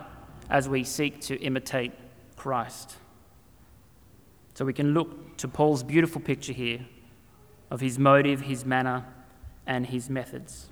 as 0.52 0.70
we 0.70 0.84
seek 0.84 1.22
to 1.22 1.36
imitate 1.42 1.92
Christ. 2.36 2.98
So 4.54 4.64
we 4.64 4.74
can 4.74 4.94
look 4.94 5.38
to 5.38 5.48
Paul's 5.48 5.82
beautiful 5.82 6.22
picture 6.22 6.54
here 6.54 6.86
of 7.70 7.82
his 7.82 8.00
motive, 8.00 8.42
his 8.42 8.66
manner, 8.66 9.06
and 9.66 9.86
his 9.86 10.10
methods. 10.10 10.68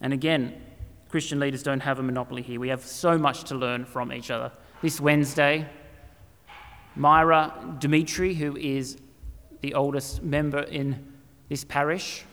And 0.00 0.12
again, 0.12 0.62
Christian 1.08 1.40
leaders 1.40 1.62
don't 1.62 1.80
have 1.80 1.98
a 1.98 2.02
monopoly 2.02 2.42
here. 2.42 2.60
We 2.60 2.68
have 2.68 2.82
so 2.82 3.18
much 3.18 3.44
to 3.44 3.54
learn 3.54 3.84
from 3.84 4.12
each 4.12 4.30
other. 4.30 4.52
This 4.80 5.00
Wednesday, 5.00 5.68
Myra 6.94 7.76
Dimitri, 7.78 8.34
who 8.34 8.56
is 8.56 8.96
the 9.60 9.74
oldest 9.74 10.22
member 10.22 10.60
in 10.60 11.12
this 11.48 11.64
parish, 11.64 12.24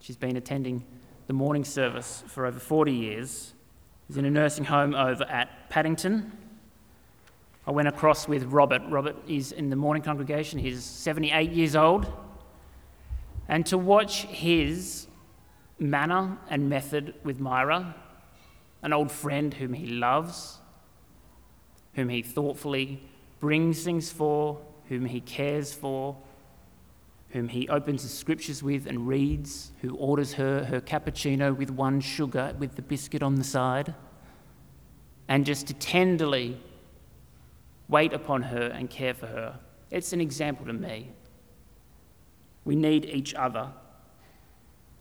she's 0.00 0.16
been 0.16 0.36
attending 0.36 0.84
the 1.26 1.32
morning 1.32 1.64
service 1.64 2.22
for 2.26 2.46
over 2.46 2.58
40 2.58 2.92
years. 2.92 3.52
is 4.08 4.16
in 4.16 4.24
a 4.24 4.30
nursing 4.30 4.64
home 4.64 4.94
over 4.94 5.24
at 5.24 5.68
Paddington. 5.68 6.32
I 7.70 7.72
went 7.72 7.86
across 7.86 8.26
with 8.26 8.42
Robert. 8.46 8.82
Robert 8.88 9.14
is 9.28 9.52
in 9.52 9.70
the 9.70 9.76
morning 9.76 10.02
congregation. 10.02 10.58
He's 10.58 10.82
78 10.82 11.52
years 11.52 11.76
old. 11.76 12.12
And 13.46 13.64
to 13.66 13.78
watch 13.78 14.22
his 14.24 15.06
manner 15.78 16.36
and 16.48 16.68
method 16.68 17.14
with 17.22 17.38
Myra, 17.38 17.94
an 18.82 18.92
old 18.92 19.12
friend 19.12 19.54
whom 19.54 19.74
he 19.74 19.86
loves, 19.86 20.58
whom 21.94 22.08
he 22.08 22.22
thoughtfully 22.22 23.04
brings 23.38 23.84
things 23.84 24.10
for, 24.10 24.60
whom 24.88 25.04
he 25.04 25.20
cares 25.20 25.72
for, 25.72 26.16
whom 27.28 27.46
he 27.46 27.68
opens 27.68 28.02
the 28.02 28.08
scriptures 28.08 28.64
with 28.64 28.88
and 28.88 29.06
reads, 29.06 29.70
who 29.80 29.94
orders 29.94 30.32
her 30.32 30.64
her 30.64 30.80
cappuccino 30.80 31.56
with 31.56 31.70
one 31.70 32.00
sugar 32.00 32.52
with 32.58 32.74
the 32.74 32.82
biscuit 32.82 33.22
on 33.22 33.36
the 33.36 33.44
side, 33.44 33.94
and 35.28 35.46
just 35.46 35.68
to 35.68 35.74
tenderly 35.74 36.60
wait 37.90 38.12
upon 38.12 38.42
her 38.42 38.68
and 38.68 38.88
care 38.88 39.12
for 39.12 39.26
her. 39.26 39.58
It's 39.90 40.12
an 40.12 40.20
example 40.20 40.64
to 40.66 40.72
me. 40.72 41.10
We 42.64 42.76
need 42.76 43.04
each 43.04 43.34
other 43.34 43.72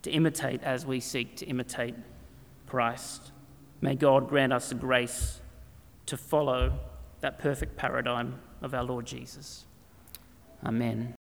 to 0.01 0.11
imitate 0.11 0.63
as 0.63 0.85
we 0.85 0.99
seek 0.99 1.35
to 1.37 1.45
imitate 1.45 1.95
Christ. 2.67 3.31
May 3.81 3.95
God 3.95 4.27
grant 4.27 4.51
us 4.51 4.69
the 4.69 4.75
grace 4.75 5.39
to 6.07 6.17
follow 6.17 6.79
that 7.21 7.37
perfect 7.37 7.77
paradigm 7.77 8.39
of 8.61 8.73
our 8.73 8.83
Lord 8.83 9.05
Jesus. 9.05 9.65
Amen. 10.65 11.18